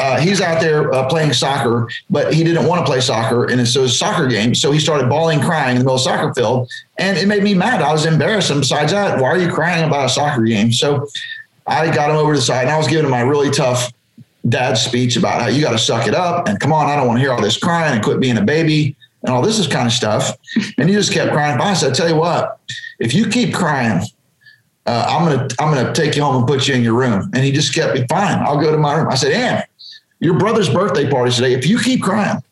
uh, 0.01 0.21
he's 0.21 0.41
out 0.41 0.61
there 0.61 0.93
uh, 0.93 1.07
playing 1.09 1.33
soccer, 1.33 1.89
but 2.11 2.33
he 2.33 2.43
didn't 2.43 2.67
want 2.67 2.85
to 2.85 2.91
play 2.91 3.01
soccer, 3.01 3.47
and 3.47 3.67
so 3.67 3.85
it's 3.85 3.93
a 3.93 3.97
soccer 3.97 4.27
game. 4.27 4.55
So 4.55 4.73
he 4.73 4.81
started 4.81 5.09
bawling, 5.09 5.41
crying 5.41 5.77
in 5.77 5.79
the 5.79 5.85
middle 5.85 5.95
of 5.95 6.01
the 6.01 6.05
soccer 6.05 6.35
field, 6.35 6.71
and 6.99 7.19
it 7.19 7.29
made 7.29 7.43
me 7.43 7.55
mad. 7.55 7.83
I 7.83 7.93
was 7.93 8.07
embarrassed. 8.07 8.51
And 8.51 8.61
besides 8.61 8.93
that, 8.93 9.21
why 9.21 9.29
are 9.29 9.39
you 9.39 9.51
crying 9.51 9.87
about 9.87 10.07
a 10.07 10.09
soccer 10.09 10.43
game? 10.43 10.73
So 10.73 11.07
I 11.67 11.95
got 11.95 12.11
him 12.11 12.17
over 12.17 12.33
to 12.33 12.39
the 12.39 12.45
side, 12.45 12.63
and 12.63 12.71
I 12.71 12.79
was 12.79 12.89
giving 12.89 13.05
him 13.05 13.11
my 13.11 13.21
really 13.21 13.51
tough 13.51 13.93
dad's 14.49 14.83
speech 14.83 15.17
about 15.17 15.41
how 15.41 15.49
you 15.49 15.61
got 15.61 15.73
to 15.73 15.79
suck 15.79 16.07
it 16.07 16.15
up 16.15 16.49
and 16.49 16.61
come 16.61 16.73
on, 16.73 16.87
I 16.87 16.97
don't 16.97 17.07
want 17.07 17.19
to 17.19 17.21
hear 17.21 17.33
all 17.33 17.41
this 17.41 17.57
crying 17.57 17.95
and 17.95 18.05
quit 18.05 18.21
being 18.21 18.37
a 18.37 18.43
baby 18.45 18.97
and 19.23 19.33
all 19.33 19.43
this 19.43 19.59
is 19.59 19.67
kind 19.67 19.87
of 19.87 19.93
stuff. 19.93 20.37
And 20.79 20.89
he 20.89 20.95
just 20.95 21.13
kept 21.13 21.33
crying. 21.33 21.61
I 21.61 21.75
said, 21.75 21.93
I 21.93 21.95
tell 21.95 22.09
you 22.09 22.17
what, 22.17 22.61
if 22.99 23.15
you 23.15 23.29
keep 23.29 23.55
crying, 23.55 24.03
uh, 24.87 25.07
I'm 25.09 25.25
gonna 25.25 25.49
I'm 25.59 25.75
gonna 25.75 25.95
take 25.95 26.15
you 26.15 26.23
home 26.23 26.37
and 26.37 26.47
put 26.47 26.69
you 26.69 26.75
in 26.75 26.83
your 26.83 26.95
room. 26.95 27.31
And 27.33 27.43
he 27.43 27.53
just 27.53 27.75
kept 27.75 27.95
me 27.99 28.07
fine. 28.07 28.39
I'll 28.41 28.61
go 28.61 28.71
to 28.71 28.77
my 28.77 28.95
room. 28.95 29.09
I 29.09 29.15
said, 29.15 29.33
Ann, 29.33 29.65
your 30.21 30.39
brother's 30.39 30.69
birthday 30.69 31.09
party 31.09 31.33
today. 31.33 31.55
If 31.55 31.67
you 31.67 31.79
keep 31.79 32.03
crying, 32.03 32.43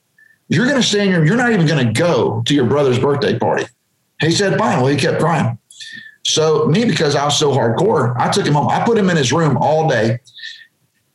you're 0.48 0.66
gonna 0.66 0.82
stay 0.82 1.04
in 1.04 1.10
your 1.10 1.18
room. 1.18 1.28
You're 1.28 1.36
not 1.36 1.52
even 1.52 1.66
gonna 1.66 1.92
go 1.92 2.42
to 2.46 2.54
your 2.54 2.64
brother's 2.64 2.98
birthday 2.98 3.38
party. 3.38 3.66
He 4.20 4.30
said, 4.30 4.56
fine. 4.58 4.78
Well, 4.78 4.86
he 4.86 4.96
kept 4.96 5.20
crying. 5.20 5.58
So 6.24 6.66
me, 6.66 6.84
because 6.84 7.16
I 7.16 7.24
was 7.24 7.36
so 7.36 7.50
hardcore, 7.50 8.16
I 8.16 8.30
took 8.30 8.46
him 8.46 8.54
home. 8.54 8.68
I 8.68 8.84
put 8.84 8.96
him 8.96 9.10
in 9.10 9.16
his 9.16 9.32
room 9.32 9.56
all 9.56 9.88
day. 9.88 10.20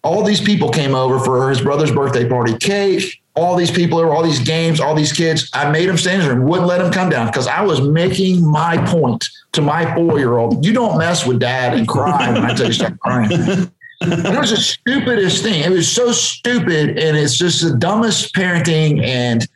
All 0.03 0.23
these 0.23 0.41
people 0.41 0.69
came 0.69 0.95
over 0.95 1.19
for 1.19 1.49
his 1.49 1.61
brother's 1.61 1.91
birthday 1.91 2.27
party, 2.27 2.57
cake, 2.57 3.21
all 3.37 3.55
these 3.55 3.71
people 3.71 3.99
all 3.99 4.23
these 4.23 4.39
games, 4.39 4.79
all 4.79 4.95
these 4.95 5.13
kids. 5.13 5.49
I 5.53 5.69
made 5.69 5.87
him 5.87 5.97
stay 5.97 6.15
in 6.15 6.21
his 6.21 6.29
room, 6.29 6.47
wouldn't 6.47 6.67
let 6.67 6.81
him 6.81 6.91
come 6.91 7.09
down 7.09 7.27
because 7.27 7.47
I 7.47 7.61
was 7.61 7.81
making 7.81 8.45
my 8.45 8.77
point 8.87 9.23
to 9.53 9.61
my 9.61 9.93
four 9.95 10.17
year 10.17 10.37
old. 10.37 10.65
You 10.65 10.73
don't 10.73 10.97
mess 10.97 11.25
with 11.25 11.39
dad 11.39 11.77
and 11.77 11.87
cry 11.87 12.31
when 12.31 12.43
I 12.43 12.53
tell 12.53 12.67
you 12.67 12.73
stop 12.73 12.97
crying. 12.99 13.31
it 13.31 14.39
was 14.39 14.51
the 14.51 14.57
stupidest 14.57 15.43
thing. 15.43 15.63
It 15.63 15.71
was 15.71 15.89
so 15.89 16.11
stupid, 16.11 16.97
and 16.97 17.17
it's 17.17 17.37
just 17.37 17.61
the 17.61 17.75
dumbest 17.75 18.33
parenting 18.33 19.03
and 19.03 19.47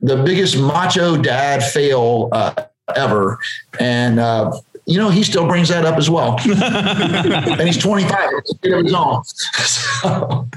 the 0.00 0.22
biggest 0.22 0.58
macho 0.58 1.16
dad 1.16 1.62
fail 1.62 2.28
uh, 2.32 2.54
ever. 2.94 3.38
And 3.80 4.18
uh, 4.18 4.52
you 4.88 4.98
know, 4.98 5.10
he 5.10 5.22
still 5.22 5.46
brings 5.46 5.68
that 5.68 5.84
up 5.84 5.96
as 5.96 6.08
well. 6.08 6.38
and 6.44 7.60
he's 7.60 7.76
25, 7.76 8.32
of 8.34 8.84
his 8.84 8.94
own. 8.94 9.22
so, 9.24 10.48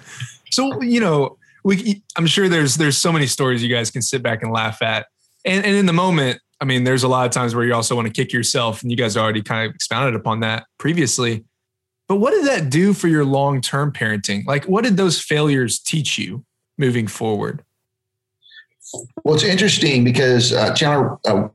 so, 0.50 0.82
you 0.82 1.02
know, 1.02 1.38
we 1.64 2.02
I'm 2.16 2.26
sure 2.26 2.48
there's 2.48 2.78
there's 2.78 2.98
so 2.98 3.12
many 3.12 3.28
stories 3.28 3.62
you 3.62 3.70
guys 3.70 3.92
can 3.92 4.02
sit 4.02 4.24
back 4.24 4.42
and 4.42 4.52
laugh 4.52 4.82
at. 4.82 5.08
And 5.44 5.66
and 5.66 5.76
in 5.76 5.86
the 5.86 5.94
moment, 5.94 6.40
I 6.62 6.66
mean, 6.66 6.86
there's 6.86 7.04
a 7.04 7.10
lot 7.10 7.26
of 7.26 7.32
times 7.32 7.54
where 7.54 7.66
you 7.66 7.74
also 7.74 7.94
want 7.94 8.08
to 8.08 8.14
kick 8.14 8.32
yourself, 8.32 8.82
and 8.82 8.90
you 8.90 8.96
guys 8.96 9.18
already 9.18 9.42
kind 9.42 9.68
of 9.68 9.76
expounded 9.76 10.16
upon 10.16 10.40
that 10.40 10.66
previously. 10.78 11.44
But 12.08 12.16
what 12.16 12.32
did 12.32 12.46
that 12.46 12.70
do 12.70 12.94
for 12.94 13.10
your 13.10 13.26
long 13.26 13.60
term 13.60 13.92
parenting? 13.92 14.46
Like, 14.46 14.64
what 14.64 14.86
did 14.86 14.96
those 14.96 15.20
failures 15.20 15.78
teach 15.78 16.18
you 16.18 16.46
moving 16.78 17.08
forward? 17.08 17.66
Well, 19.24 19.36
it's 19.36 19.44
interesting 19.44 20.06
because 20.06 20.54
uh, 20.54 20.74
Chandler. 20.74 21.18
Uh, 21.28 21.50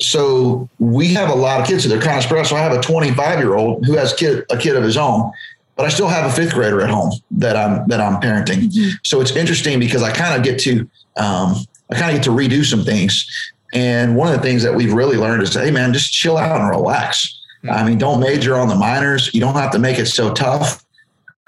so 0.00 0.68
we 0.78 1.12
have 1.14 1.30
a 1.30 1.34
lot 1.34 1.60
of 1.60 1.66
kids, 1.66 1.84
so 1.84 1.88
they're 1.88 2.00
kind 2.00 2.18
of 2.18 2.24
spread. 2.24 2.40
out. 2.40 2.46
So 2.46 2.56
I 2.56 2.60
have 2.60 2.72
a 2.72 2.80
25 2.80 3.38
year 3.38 3.54
old 3.54 3.86
who 3.86 3.96
has 3.96 4.12
kid, 4.12 4.44
a 4.50 4.56
kid 4.56 4.76
of 4.76 4.82
his 4.82 4.96
own, 4.96 5.30
but 5.76 5.86
I 5.86 5.88
still 5.88 6.08
have 6.08 6.30
a 6.30 6.32
fifth 6.32 6.52
grader 6.52 6.80
at 6.82 6.90
home 6.90 7.12
that 7.32 7.56
I'm 7.56 7.86
that 7.88 8.00
I'm 8.00 8.20
parenting. 8.20 8.68
Mm-hmm. 8.68 8.96
So 9.04 9.20
it's 9.20 9.34
interesting 9.36 9.78
because 9.78 10.02
I 10.02 10.12
kind 10.12 10.36
of 10.36 10.42
get 10.42 10.58
to 10.60 10.80
um, 11.16 11.56
I 11.90 11.98
kind 11.98 12.10
of 12.10 12.16
get 12.16 12.24
to 12.24 12.30
redo 12.30 12.64
some 12.64 12.84
things. 12.84 13.28
And 13.72 14.16
one 14.16 14.28
of 14.28 14.34
the 14.34 14.42
things 14.42 14.62
that 14.62 14.74
we've 14.74 14.92
really 14.92 15.16
learned 15.16 15.42
is, 15.42 15.54
hey 15.54 15.70
man, 15.70 15.92
just 15.92 16.12
chill 16.12 16.36
out 16.36 16.60
and 16.60 16.70
relax. 16.70 17.40
Mm-hmm. 17.62 17.70
I 17.70 17.84
mean, 17.84 17.98
don't 17.98 18.20
major 18.20 18.56
on 18.56 18.68
the 18.68 18.76
minors. 18.76 19.32
You 19.34 19.40
don't 19.40 19.54
have 19.54 19.72
to 19.72 19.78
make 19.78 19.98
it 19.98 20.06
so 20.06 20.32
tough. 20.32 20.84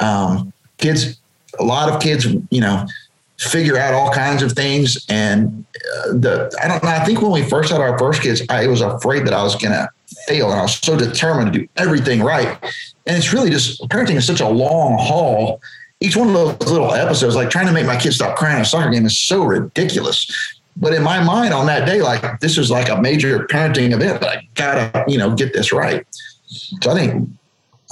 Um, 0.00 0.52
kids, 0.78 1.18
a 1.58 1.64
lot 1.64 1.88
of 1.92 2.00
kids, 2.00 2.26
you 2.50 2.60
know, 2.60 2.86
figure 3.38 3.76
out 3.76 3.94
all 3.94 4.10
kinds 4.10 4.42
of 4.42 4.52
things. 4.52 5.04
And 5.08 5.64
uh, 5.76 6.12
the 6.12 6.58
I 6.62 6.68
don't 6.68 6.82
know. 6.82 6.90
I 6.90 7.04
think 7.04 7.20
when 7.20 7.32
we 7.32 7.42
first 7.42 7.70
had 7.70 7.80
our 7.80 7.98
first 7.98 8.22
kids, 8.22 8.42
I 8.48 8.66
was 8.66 8.80
afraid 8.80 9.26
that 9.26 9.34
I 9.34 9.42
was 9.42 9.56
to 9.56 9.88
fail, 10.26 10.50
and 10.50 10.58
I 10.58 10.62
was 10.62 10.76
so 10.76 10.96
determined 10.96 11.52
to 11.52 11.60
do 11.60 11.68
everything 11.76 12.22
right. 12.22 12.58
And 13.06 13.16
it's 13.16 13.32
really 13.32 13.50
just 13.50 13.80
parenting 13.88 14.16
is 14.16 14.26
such 14.26 14.40
a 14.40 14.48
long 14.48 14.96
haul. 14.98 15.60
Each 16.00 16.16
one 16.16 16.28
of 16.28 16.34
those 16.34 16.70
little 16.70 16.92
episodes, 16.92 17.36
like 17.36 17.50
trying 17.50 17.66
to 17.66 17.72
make 17.72 17.86
my 17.86 17.96
kids 17.96 18.16
stop 18.16 18.36
crying 18.36 18.56
at 18.56 18.62
a 18.62 18.64
soccer 18.64 18.90
game, 18.90 19.06
is 19.06 19.18
so 19.18 19.44
ridiculous. 19.44 20.30
But 20.76 20.92
in 20.92 21.02
my 21.02 21.22
mind, 21.24 21.54
on 21.54 21.66
that 21.66 21.86
day, 21.86 22.02
like 22.02 22.40
this 22.40 22.58
is 22.58 22.70
like 22.70 22.90
a 22.90 23.00
major 23.00 23.46
parenting 23.46 23.92
event 23.92 24.20
that 24.20 24.28
I 24.28 24.48
gotta, 24.54 25.04
you 25.08 25.16
know, 25.16 25.34
get 25.34 25.54
this 25.54 25.72
right. 25.72 26.06
So 26.82 26.90
I 26.90 26.94
think 26.94 27.30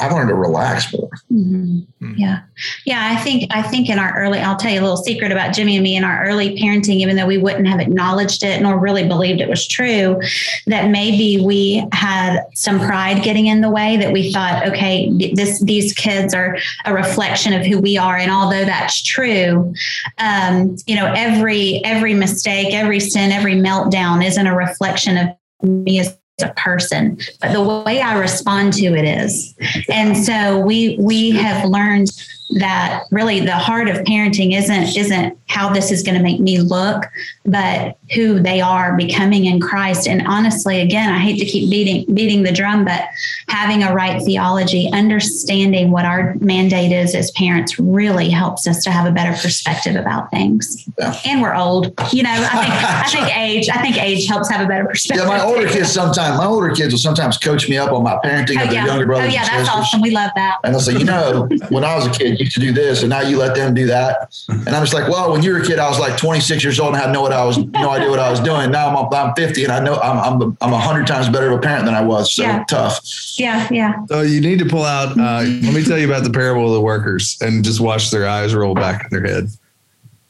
I've 0.01 0.13
learned 0.13 0.29
to 0.29 0.35
relax 0.35 0.93
more. 0.93 1.11
Mm-hmm. 1.33 1.81
Mm. 2.05 2.15
Yeah. 2.17 2.41
Yeah. 2.85 3.11
I 3.13 3.23
think, 3.23 3.51
I 3.51 3.63
think 3.63 3.89
in 3.89 3.99
our 3.99 4.17
early, 4.19 4.41
I'll 4.41 4.57
tell 4.57 4.73
you 4.73 4.81
a 4.81 4.83
little 4.83 4.97
secret 4.97 5.31
about 5.31 5.55
Jimmy 5.55 5.77
and 5.77 5.85
me 5.85 5.97
in 5.97 6.05
our 6.05 6.25
early 6.27 6.57
parenting, 6.59 6.97
even 6.97 7.17
though 7.17 7.27
we 7.27 7.39
wouldn't 7.39 7.69
have 7.69 7.81
acknowledged 7.81 8.43
it 8.43 8.61
nor 8.61 8.79
really 8.79 9.07
believed 9.07 9.41
it 9.41 9.49
was 9.49 9.67
true, 9.69 10.21
that 10.67 10.91
maybe 10.91 11.45
we 11.45 11.87
had 11.93 12.41
some 12.55 12.81
pride 12.81 13.23
getting 13.23 13.47
in 13.47 13.61
the 13.61 13.71
way 13.71 13.97
that 13.97 14.13
we 14.13 14.33
thought, 14.33 14.67
okay, 14.67 15.11
this, 15.35 15.63
these 15.63 15.93
kids 15.93 16.35
are 16.35 16.59
a 16.85 16.93
reflection 16.93 17.53
of 17.53 17.65
who 17.65 17.79
we 17.79 17.97
are. 17.97 18.17
And 18.17 18.31
although 18.31 18.65
that's 18.65 19.03
true, 19.03 19.73
um, 20.19 20.77
you 20.87 20.97
know, 20.97 21.13
every, 21.17 21.85
every 21.85 22.15
mistake, 22.15 22.75
every 22.75 23.01
sin, 23.01 23.31
every 23.31 23.55
meltdown 23.55 24.25
isn't 24.25 24.47
a 24.47 24.57
reflection 24.57 25.17
of 25.17 25.29
me 25.63 26.01
as 26.01 26.17
a 26.43 26.53
person, 26.55 27.19
but 27.41 27.53
the 27.53 27.63
way 27.63 28.01
I 28.01 28.19
respond 28.19 28.73
to 28.75 28.87
it 28.87 29.05
is. 29.05 29.55
And 29.89 30.17
so 30.17 30.59
we 30.59 30.97
we 30.99 31.31
have 31.33 31.69
learned 31.69 32.11
that 32.51 33.05
really 33.11 33.41
the 33.41 33.57
heart 33.57 33.89
of 33.89 33.97
parenting 34.05 34.57
isn't 34.57 34.97
isn't 34.97 35.39
how 35.47 35.73
this 35.73 35.91
is 35.91 36.03
going 36.03 36.17
to 36.17 36.23
make 36.23 36.41
me 36.41 36.59
look, 36.59 37.05
but 37.45 37.97
who 38.15 38.41
they 38.41 38.61
are 38.61 38.97
becoming 38.97 39.47
in 39.47 39.61
Christ. 39.61 40.09
And 40.09 40.27
honestly, 40.27 40.81
again, 40.81 41.13
I 41.13 41.19
hate 41.19 41.39
to 41.39 41.45
keep 41.45 41.71
beating 41.71 42.13
beating 42.15 42.43
the 42.43 42.53
drum, 42.53 42.85
but 42.85 43.03
having 43.49 43.83
a 43.83 43.95
right 43.95 44.23
theology, 44.23 44.91
understanding 44.93 45.91
what 45.91 46.05
our 46.05 46.35
mandate 46.41 46.93
is 46.93 47.15
as 47.15 47.31
parents 47.33 47.79
really 47.79 48.31
helps 48.31 48.67
us 48.67 48.83
to 48.85 48.91
have 48.91 49.07
a 49.07 49.13
better 49.13 49.33
perspective 49.41 49.97
about 49.97 50.31
things. 50.31 50.89
Yeah. 50.99 51.15
And 51.25 51.41
we're 51.41 51.55
old. 51.55 51.95
You 52.13 52.25
know, 52.25 52.31
I 52.31 52.63
think 52.63 52.73
I 52.75 53.09
think 53.27 53.37
age, 53.37 53.69
I 53.69 53.81
think 53.81 54.03
age 54.03 54.27
helps 54.27 54.51
have 54.51 54.61
a 54.61 54.69
better 54.69 54.85
perspective. 54.85 55.27
Yeah, 55.27 55.39
my 55.39 55.43
older 55.43 55.69
kids 55.69 55.91
sometimes 55.91 56.39
my 56.39 56.47
older 56.47 56.71
kids 56.71 56.93
will 56.93 57.01
sometimes 57.01 57.39
coach 57.39 57.69
me 57.69 57.77
up 57.79 57.93
on 57.93 58.03
my 58.03 58.19
parenting 58.25 58.59
oh, 58.59 58.65
of 58.65 58.71
their 58.71 58.87
younger 58.87 59.07
brothers. 59.07 59.29
Oh 59.29 59.33
yeah, 59.33 59.45
that's 59.45 59.69
awesome. 59.69 60.01
We 60.01 60.11
love 60.11 60.31
that. 60.35 60.59
And 60.65 60.75
they'll 60.75 60.81
say, 60.81 60.99
you 60.99 61.05
know, 61.05 61.49
when 61.69 61.85
I 61.85 61.97
was 61.97 62.07
a 62.07 62.11
kid, 62.11 62.34
used 62.39 62.55
to 62.55 62.61
do 62.61 62.73
this, 62.73 63.03
and 63.03 63.11
now 63.11 63.21
you 63.21 63.39
let 63.39 63.55
them 63.55 63.75
do 63.75 63.87
that. 63.87 64.35
And 64.49 64.69
I'm 64.69 64.83
just 64.83 64.95
like, 64.95 65.09
well, 65.09 65.33
when 65.33 65.43
you 65.43 65.53
were 65.53 65.59
a 65.59 65.67
kid, 65.67 65.79
I 65.79 65.89
was 65.89 65.99
like 65.99 66.17
26 66.17 66.63
years 66.63 66.81
old 66.81 66.95
and 66.95 67.03
had 67.03 67.13
no 67.13 67.23
what 67.23 67.33
I 67.33 67.45
was 67.45 67.59
no 67.59 67.91
idea 67.91 68.11
what 68.11 68.19
I 68.19 68.31
was 68.31 68.41
doing. 68.41 68.71
Now 68.71 68.95
I'm 68.95 69.15
I'm 69.15 69.35
50 69.35 69.65
and 69.65 69.73
I 69.73 69.81
know 69.81 69.97
I'm 69.97 70.43
I'm 70.43 70.57
I'm 70.61 70.73
a 70.73 70.79
hundred 70.79 71.07
times 71.07 71.29
better 71.29 71.51
of 71.51 71.59
a 71.59 71.61
parent 71.61 71.85
than 71.85 71.95
I 71.95 72.03
was. 72.03 72.33
So 72.33 72.43
yeah. 72.43 72.65
tough. 72.65 73.01
Yeah, 73.39 73.69
yeah. 73.71 74.07
So 74.07 74.23
you 74.23 74.41
need 74.41 74.59
to 74.61 74.67
pull 74.67 74.85
out. 74.85 75.19
Uh, 75.19 75.43
let 75.63 75.75
me 75.75 75.85
tell 75.85 75.99
you 75.99 76.07
about 76.07 76.25
the 76.25 76.31
parable 76.31 76.67
of 76.67 76.73
the 76.73 76.81
workers 76.81 77.39
and 77.41 77.65
just 77.65 77.81
watch 77.81 78.11
their 78.11 78.29
eyes 78.29 78.55
roll 78.55 78.75
back 78.75 79.05
in 79.05 79.11
their 79.11 79.35
head. 79.35 79.49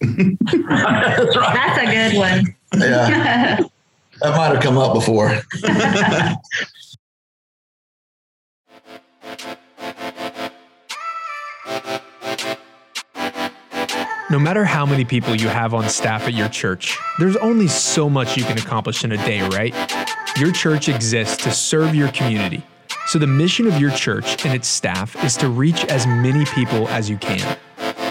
That's, 0.00 1.36
right. 1.36 1.54
That's 1.54 1.78
a 1.78 1.86
good 1.86 2.18
one. 2.18 2.56
Yeah. 2.76 3.60
that 4.20 4.36
might 4.36 4.54
have 4.54 4.62
come 4.62 4.78
up 4.78 4.94
before. 4.94 5.28
No 14.30 14.38
matter 14.38 14.64
how 14.64 14.86
many 14.86 15.04
people 15.04 15.34
you 15.36 15.48
have 15.48 15.74
on 15.74 15.86
staff 15.90 16.22
at 16.22 16.32
your 16.32 16.48
church, 16.48 16.96
there's 17.18 17.36
only 17.36 17.68
so 17.68 18.08
much 18.08 18.38
you 18.38 18.44
can 18.44 18.56
accomplish 18.56 19.04
in 19.04 19.12
a 19.12 19.18
day, 19.18 19.46
right? 19.48 19.74
Your 20.38 20.50
church 20.50 20.88
exists 20.88 21.36
to 21.44 21.50
serve 21.50 21.94
your 21.94 22.08
community. 22.08 22.62
So 23.06 23.18
the 23.18 23.26
mission 23.26 23.66
of 23.66 23.78
your 23.78 23.90
church 23.90 24.46
and 24.46 24.54
its 24.54 24.66
staff 24.66 25.22
is 25.22 25.36
to 25.36 25.50
reach 25.50 25.84
as 25.86 26.06
many 26.06 26.46
people 26.46 26.88
as 26.88 27.10
you 27.10 27.18
can. 27.18 27.58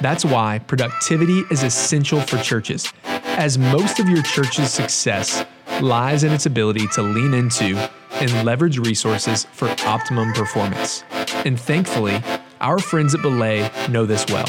That's 0.04 0.24
why 0.24 0.60
productivity 0.60 1.40
is 1.50 1.64
essential 1.64 2.22
for 2.22 2.38
churches, 2.38 2.94
as 3.06 3.58
most 3.58 4.00
of 4.00 4.08
your 4.08 4.22
church's 4.22 4.72
success 4.72 5.44
lies 5.82 6.24
in 6.24 6.32
its 6.32 6.46
ability 6.46 6.86
to 6.90 7.02
lean 7.02 7.34
into 7.34 7.76
and 8.12 8.46
leverage 8.46 8.78
resources 8.78 9.48
for 9.52 9.68
optimum 9.88 10.32
performance. 10.34 11.04
And 11.44 11.60
thankfully, 11.60 12.22
our 12.62 12.78
friends 12.78 13.16
at 13.16 13.24
Belay 13.24 13.68
know 13.90 14.06
this 14.06 14.28
well. 14.28 14.46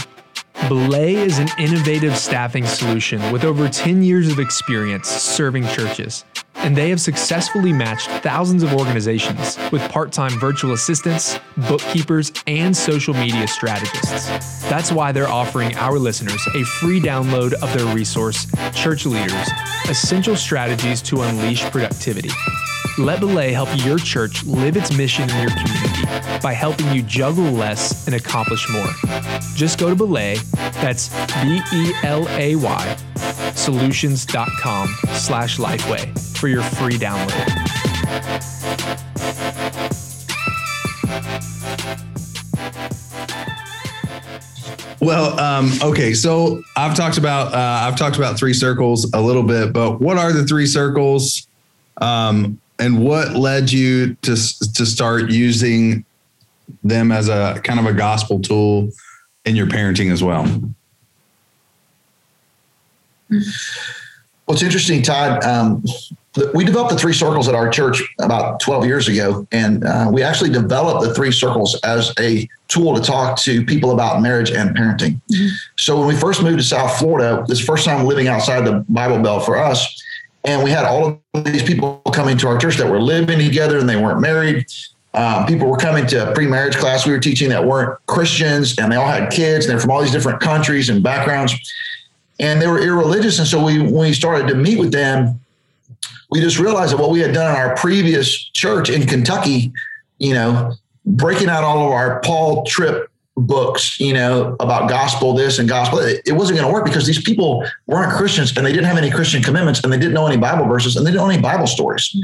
Belay 0.69 1.15
is 1.15 1.39
an 1.39 1.49
innovative 1.59 2.17
staffing 2.17 2.65
solution 2.65 3.21
with 3.31 3.45
over 3.45 3.69
10 3.69 4.03
years 4.03 4.29
of 4.29 4.39
experience 4.39 5.09
serving 5.09 5.67
churches, 5.69 6.25
and 6.57 6.75
they 6.75 6.89
have 6.89 7.01
successfully 7.01 7.73
matched 7.73 8.09
thousands 8.23 8.63
of 8.63 8.73
organizations 8.73 9.59
with 9.71 9.83
part 9.91 10.11
time 10.11 10.39
virtual 10.41 10.73
assistants, 10.73 11.39
bookkeepers, 11.69 12.33
and 12.47 12.75
social 12.75 13.13
media 13.13 13.47
strategists. 13.47 14.63
That's 14.71 14.91
why 14.91 15.13
they're 15.13 15.29
offering 15.29 15.77
our 15.77 15.99
listeners 15.99 16.41
a 16.55 16.65
free 16.65 17.01
download 17.01 17.53
of 17.55 17.73
their 17.77 17.95
resource, 17.95 18.47
Church 18.75 19.05
Leaders 19.05 19.49
Essential 19.89 20.35
Strategies 20.35 21.03
to 21.03 21.21
Unleash 21.21 21.63
Productivity. 21.71 22.31
Let 22.97 23.19
Belay 23.19 23.53
help 23.53 23.69
your 23.85 23.99
church 23.99 24.45
live 24.45 24.77
its 24.77 24.97
mission 24.97 25.29
in 25.29 25.37
your 25.41 25.51
community 25.51 26.41
by 26.41 26.53
helping 26.53 26.93
you 26.93 27.03
juggle 27.03 27.51
less 27.51 28.07
and 28.07 28.15
accomplish 28.15 28.71
more. 28.71 28.89
Just 29.57 29.81
go 29.81 29.89
to 29.89 29.97
Belay, 29.97 30.37
that's 30.75 31.09
B-E-L-A-Y, 31.43 32.97
solutions.com 33.55 34.89
slash 35.13 35.59
lifeway 35.59 36.37
for 36.39 36.47
your 36.47 36.63
free 36.63 36.95
download. 36.95 37.75
Well, 45.01 45.39
um, 45.39 45.73
okay. 45.83 46.15
So 46.15 46.63
I've 46.77 46.97
talked 46.97 47.19
about 47.19 47.53
uh, 47.53 47.87
I've 47.87 47.97
talked 47.97 48.17
about 48.17 48.39
three 48.39 48.55
circles 48.55 49.11
a 49.13 49.21
little 49.21 49.43
bit, 49.43 49.73
but 49.73 50.01
what 50.01 50.17
are 50.17 50.33
the 50.33 50.47
three 50.47 50.67
circles, 50.67 51.47
um, 52.01 52.59
and 52.79 53.05
what 53.05 53.35
led 53.35 53.71
you 53.71 54.15
to 54.23 54.37
to 54.75 54.87
start 54.87 55.31
using 55.31 56.05
them 56.83 57.13
as 57.13 57.29
a 57.29 57.61
kind 57.65 57.79
of 57.79 57.87
a 57.87 57.93
gospel 57.93 58.41
tool 58.41 58.91
in 59.45 59.57
your 59.57 59.67
parenting 59.67 60.11
as 60.11 60.23
well? 60.23 60.47
What's 64.47 64.63
interesting, 64.63 65.03
Todd, 65.03 65.43
um, 65.45 65.83
we 66.53 66.65
developed 66.65 66.93
the 66.93 66.99
three 66.99 67.13
circles 67.13 67.49
at 67.49 67.55
our 67.55 67.69
church 67.69 68.03
about 68.21 68.61
12 68.61 68.87
years 68.87 69.09
ago, 69.09 69.47
and 69.53 69.85
uh, 69.85 70.11
we 70.13 70.23
actually 70.23 70.51
developed 70.51 71.05
the 71.07 71.15
three 71.15 71.31
circles 71.31 71.79
as 71.85 72.13
a 72.19 72.49
tool 72.69 72.95
to 72.95 73.01
talk 73.01 73.39
to 73.39 73.65
people 73.65 73.93
about 73.93 74.21
marriage 74.21 74.51
and 74.51 74.77
parenting. 74.77 75.21
Mm-hmm. 75.33 75.49
So 75.79 75.99
when 75.99 76.09
we 76.09 76.17
first 76.17 76.43
moved 76.43 76.59
to 76.59 76.65
South 76.65 76.99
Florida, 76.99 77.45
this 77.47 77.61
first 77.61 77.85
time 77.85 78.05
living 78.05 78.27
outside 78.27 78.67
the 78.67 78.85
Bible 78.89 79.21
Belt 79.21 79.45
for 79.45 79.57
us, 79.57 80.03
and 80.45 80.63
we 80.63 80.71
had 80.71 80.85
all 80.85 81.23
of 81.33 81.45
these 81.45 81.63
people 81.63 82.01
coming 82.13 82.37
to 82.39 82.49
our 82.49 82.59
church 82.59 82.77
that 82.77 82.89
were 82.89 83.01
living 83.01 83.39
together 83.39 83.79
and 83.79 83.89
they 83.89 83.97
weren't 83.97 84.21
married. 84.21 84.67
Um, 85.15 85.47
people 85.47 85.69
were 85.69 85.77
coming 85.77 86.07
to 86.09 86.33
pre-marriage 86.35 86.77
class 86.77 87.07
we 87.07 87.13
were 87.13 87.21
teaching 87.21 87.49
that 87.51 87.65
weren't 87.65 88.05
Christians, 88.07 88.77
and 88.79 88.91
they 88.91 88.97
all 88.97 89.07
had 89.07 89.31
kids, 89.31 89.65
and 89.65 89.73
they're 89.73 89.81
from 89.81 89.93
all 89.93 90.03
these 90.03 90.11
different 90.11 90.41
countries 90.41 90.89
and 90.89 91.03
backgrounds, 91.03 91.55
and 92.41 92.61
they 92.61 92.67
were 92.67 92.81
irreligious. 92.81 93.39
And 93.39 93.47
so 93.47 93.65
we, 93.65 93.79
when 93.79 93.95
we 93.95 94.13
started 94.13 94.49
to 94.49 94.57
meet 94.57 94.79
with 94.79 94.91
them, 94.91 95.41
we 96.31 96.41
just 96.41 96.59
realized 96.59 96.93
that 96.93 97.01
what 97.01 97.11
we 97.11 97.21
had 97.21 97.33
done 97.33 97.55
in 97.55 97.57
our 97.57 97.77
previous 97.77 98.37
church 98.37 98.91
in 98.91 99.07
Kentucky, 99.07 99.73
you 100.19 100.35
know, 100.35 100.75
breaking 101.07 101.49
out 101.49 101.63
all 101.63 101.87
of 101.87 101.93
our 101.93 102.21
Paul 102.21 102.65
Tripp 102.65 103.09
books, 103.37 103.99
you 103.99 104.13
know, 104.13 104.57
about 104.61 104.89
gospel 104.89 105.35
this 105.35 105.59
and 105.59 105.69
gospel, 105.69 105.99
it, 105.99 106.23
it 106.27 106.33
wasn't 106.33 106.59
going 106.59 106.69
to 106.69 106.73
work 106.73 106.85
because 106.85 107.07
these 107.07 107.23
people 107.23 107.65
weren't 107.87 108.13
Christians 108.13 108.57
and 108.57 108.65
they 108.65 108.73
didn't 108.73 108.87
have 108.87 108.97
any 108.97 109.11
Christian 109.11 109.43
commitments 109.43 109.81
and 109.83 109.93
they 109.93 109.99
didn't 109.99 110.15
know 110.15 110.27
any 110.27 110.37
Bible 110.37 110.67
verses 110.67 110.97
and 110.97 111.07
they 111.07 111.11
didn't 111.11 111.25
know 111.27 111.31
any 111.31 111.43
Bible 111.43 111.67
stories. 111.67 112.17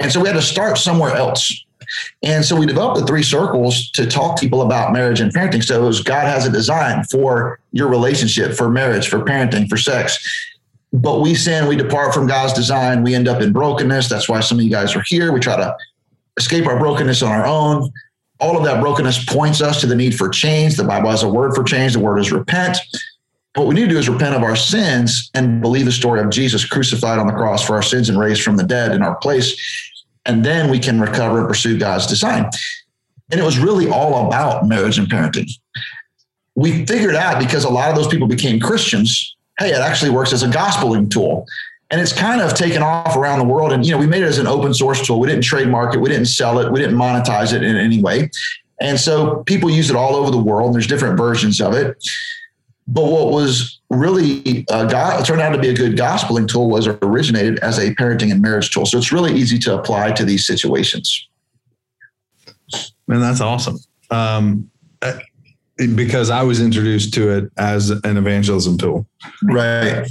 And 0.00 0.10
so 0.10 0.20
we 0.20 0.28
had 0.28 0.34
to 0.34 0.42
start 0.42 0.78
somewhere 0.78 1.14
else. 1.14 1.64
And 2.22 2.44
so 2.44 2.56
we 2.56 2.66
developed 2.66 2.98
the 2.98 3.06
three 3.06 3.22
circles 3.22 3.90
to 3.90 4.06
talk 4.06 4.40
people 4.40 4.62
about 4.62 4.92
marriage 4.92 5.20
and 5.20 5.32
parenting. 5.32 5.62
So 5.62 5.82
it 5.82 5.86
was 5.86 6.00
God 6.00 6.24
has 6.24 6.46
a 6.46 6.50
design 6.50 7.04
for 7.04 7.60
your 7.72 7.88
relationship, 7.88 8.54
for 8.54 8.70
marriage, 8.70 9.08
for 9.08 9.18
parenting, 9.18 9.68
for 9.68 9.76
sex 9.76 10.26
but 10.94 11.20
we 11.20 11.34
sin, 11.34 11.66
we 11.66 11.74
depart 11.74 12.14
from 12.14 12.28
God's 12.28 12.52
design, 12.52 13.02
we 13.02 13.16
end 13.16 13.26
up 13.26 13.42
in 13.42 13.52
brokenness. 13.52 14.08
That's 14.08 14.28
why 14.28 14.38
some 14.38 14.58
of 14.58 14.64
you 14.64 14.70
guys 14.70 14.94
are 14.94 15.02
here. 15.02 15.32
We 15.32 15.40
try 15.40 15.56
to 15.56 15.76
escape 16.36 16.66
our 16.66 16.78
brokenness 16.78 17.20
on 17.20 17.32
our 17.32 17.44
own. 17.44 17.90
All 18.40 18.56
of 18.56 18.64
that 18.64 18.80
brokenness 18.80 19.24
points 19.24 19.60
us 19.60 19.80
to 19.80 19.86
the 19.86 19.94
need 19.94 20.16
for 20.16 20.28
change. 20.28 20.76
The 20.76 20.84
Bible 20.84 21.10
has 21.10 21.22
a 21.22 21.28
word 21.28 21.54
for 21.54 21.62
change. 21.62 21.94
The 21.94 22.00
word 22.00 22.18
is 22.18 22.32
repent. 22.32 22.78
What 23.54 23.68
we 23.68 23.74
need 23.74 23.82
to 23.82 23.90
do 23.90 23.98
is 23.98 24.08
repent 24.08 24.34
of 24.34 24.42
our 24.42 24.56
sins 24.56 25.30
and 25.34 25.60
believe 25.60 25.84
the 25.84 25.92
story 25.92 26.20
of 26.20 26.30
Jesus 26.30 26.64
crucified 26.66 27.18
on 27.18 27.28
the 27.28 27.32
cross 27.32 27.64
for 27.64 27.74
our 27.74 27.82
sins 27.82 28.08
and 28.08 28.18
raised 28.18 28.42
from 28.42 28.56
the 28.56 28.64
dead 28.64 28.92
in 28.92 29.02
our 29.02 29.14
place. 29.16 29.54
And 30.26 30.44
then 30.44 30.70
we 30.70 30.78
can 30.78 31.00
recover 31.00 31.38
and 31.38 31.48
pursue 31.48 31.78
God's 31.78 32.06
design. 32.06 32.50
And 33.30 33.40
it 33.40 33.44
was 33.44 33.58
really 33.58 33.88
all 33.88 34.26
about 34.26 34.66
marriage 34.66 34.98
and 34.98 35.08
parenting. 35.08 35.48
We 36.56 36.84
figured 36.86 37.14
out 37.14 37.38
because 37.38 37.64
a 37.64 37.70
lot 37.70 37.90
of 37.90 37.96
those 37.96 38.08
people 38.08 38.26
became 38.26 38.58
Christians 38.58 39.34
hey, 39.58 39.70
it 39.70 39.80
actually 39.80 40.10
works 40.10 40.32
as 40.32 40.42
a 40.42 40.48
gospeling 40.48 41.10
tool. 41.10 41.46
And 41.94 42.00
it's 42.00 42.12
kind 42.12 42.40
of 42.40 42.54
taken 42.54 42.82
off 42.82 43.14
around 43.14 43.38
the 43.38 43.44
world. 43.44 43.72
And, 43.72 43.86
you 43.86 43.92
know, 43.92 43.98
we 43.98 44.08
made 44.08 44.24
it 44.24 44.26
as 44.26 44.38
an 44.38 44.48
open 44.48 44.74
source 44.74 45.06
tool. 45.06 45.20
We 45.20 45.28
didn't 45.28 45.44
trademark 45.44 45.94
it. 45.94 46.00
We 46.00 46.08
didn't 46.08 46.26
sell 46.26 46.58
it. 46.58 46.72
We 46.72 46.80
didn't 46.80 46.96
monetize 46.96 47.52
it 47.52 47.62
in 47.62 47.76
any 47.76 48.02
way. 48.02 48.32
And 48.80 48.98
so 48.98 49.44
people 49.44 49.70
use 49.70 49.90
it 49.90 49.94
all 49.94 50.16
over 50.16 50.32
the 50.32 50.42
world. 50.42 50.66
And 50.66 50.74
there's 50.74 50.88
different 50.88 51.16
versions 51.16 51.60
of 51.60 51.72
it. 51.72 51.96
But 52.88 53.04
what 53.04 53.30
was 53.30 53.78
really 53.90 54.66
uh, 54.70 54.86
got, 54.86 55.24
turned 55.24 55.40
out 55.40 55.50
to 55.50 55.58
be 55.60 55.68
a 55.68 55.72
good 55.72 55.96
gospeling 55.96 56.48
tool 56.48 56.68
was 56.68 56.88
originated 56.88 57.60
as 57.60 57.78
a 57.78 57.94
parenting 57.94 58.32
and 58.32 58.42
marriage 58.42 58.72
tool. 58.72 58.86
So 58.86 58.98
it's 58.98 59.12
really 59.12 59.32
easy 59.32 59.60
to 59.60 59.78
apply 59.78 60.10
to 60.14 60.24
these 60.24 60.44
situations. 60.44 61.28
Man, 63.06 63.20
that's 63.20 63.40
awesome. 63.40 63.78
Um, 64.10 64.68
because 65.76 66.28
I 66.28 66.42
was 66.42 66.60
introduced 66.60 67.14
to 67.14 67.30
it 67.36 67.52
as 67.56 67.90
an 67.90 68.16
evangelism 68.16 68.78
tool. 68.78 69.06
Right. 69.44 70.08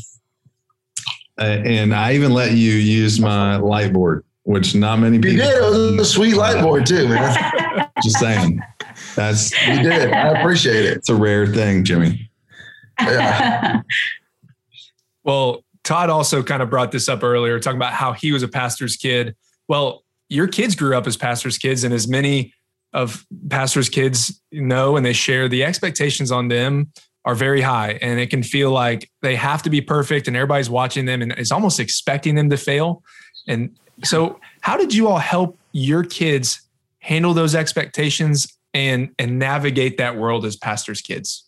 Uh, 1.39 1.62
and 1.65 1.93
I 1.93 2.13
even 2.13 2.34
let 2.34 2.52
you 2.52 2.74
use 2.74 3.19
my 3.19 3.56
light 3.56 3.91
board, 3.93 4.24
which 4.43 4.76
not 4.76 5.00
many 5.00 5.17
people. 5.17 5.32
You 5.32 5.38
did. 5.38 5.56
It 5.56 5.98
was 5.98 6.00
a 6.00 6.06
sweet 6.06 6.36
light 6.36 6.62
board 6.62 6.86
too, 6.86 7.08
man. 7.08 7.89
Just 8.04 8.19
saying. 8.19 8.62
That's 9.15 9.52
you 9.67 9.82
did. 9.82 10.12
I 10.12 10.39
appreciate 10.39 10.86
it. 10.86 10.98
It's 10.98 11.10
a 11.10 11.15
rare 11.15 11.48
thing, 11.48 11.84
Jimmy. 11.84 12.30
Yeah. 13.02 13.82
well, 15.24 15.63
Todd 15.84 16.10
also 16.10 16.43
kind 16.43 16.62
of 16.62 16.69
brought 16.69 16.91
this 16.91 17.10
up 17.10 17.24
earlier, 17.24 17.60
talking 17.60 17.78
about 17.78 17.93
how 17.93 18.13
he 18.13 18.32
was 18.32 18.43
a 18.43 18.48
pastor's 18.48 18.96
kid. 18.96 19.36
Well, 19.67 20.04
your 20.30 20.48
kids 20.48 20.76
grew 20.76 20.96
up 20.96 21.08
as 21.08 21.17
pastor's 21.17 21.58
kids, 21.58 21.84
and 21.84 21.93
as 21.93 22.08
many 22.08 22.54
of 22.93 23.26
pastors' 23.50 23.89
kids 23.89 24.39
know 24.52 24.96
and 24.96 25.06
they 25.06 25.13
share, 25.13 25.50
the 25.50 25.63
expectations 25.63 26.32
on 26.32 26.48
them 26.48 26.91
are 27.25 27.36
very 27.36 27.62
high. 27.62 27.97
And 28.01 28.19
it 28.19 28.29
can 28.29 28.43
feel 28.43 28.71
like 28.71 29.09
they 29.21 29.36
have 29.36 29.63
to 29.63 29.69
be 29.69 29.81
perfect 29.81 30.27
and 30.27 30.36
everybody's 30.36 30.69
watching 30.69 31.05
them 31.05 31.21
and 31.21 31.38
is 31.38 31.51
almost 31.51 31.79
expecting 31.79 32.36
them 32.36 32.49
to 32.49 32.57
fail. 32.57 33.03
And 33.47 33.75
so, 34.03 34.39
how 34.62 34.77
did 34.77 34.93
you 34.93 35.07
all 35.07 35.19
help 35.19 35.57
your 35.71 36.03
kids 36.03 36.62
handle 36.99 37.33
those 37.33 37.55
expectations 37.55 38.47
and, 38.73 39.13
and 39.19 39.39
navigate 39.39 39.97
that 39.97 40.17
world 40.17 40.45
as 40.45 40.55
pastors' 40.55 41.01
kids? 41.01 41.47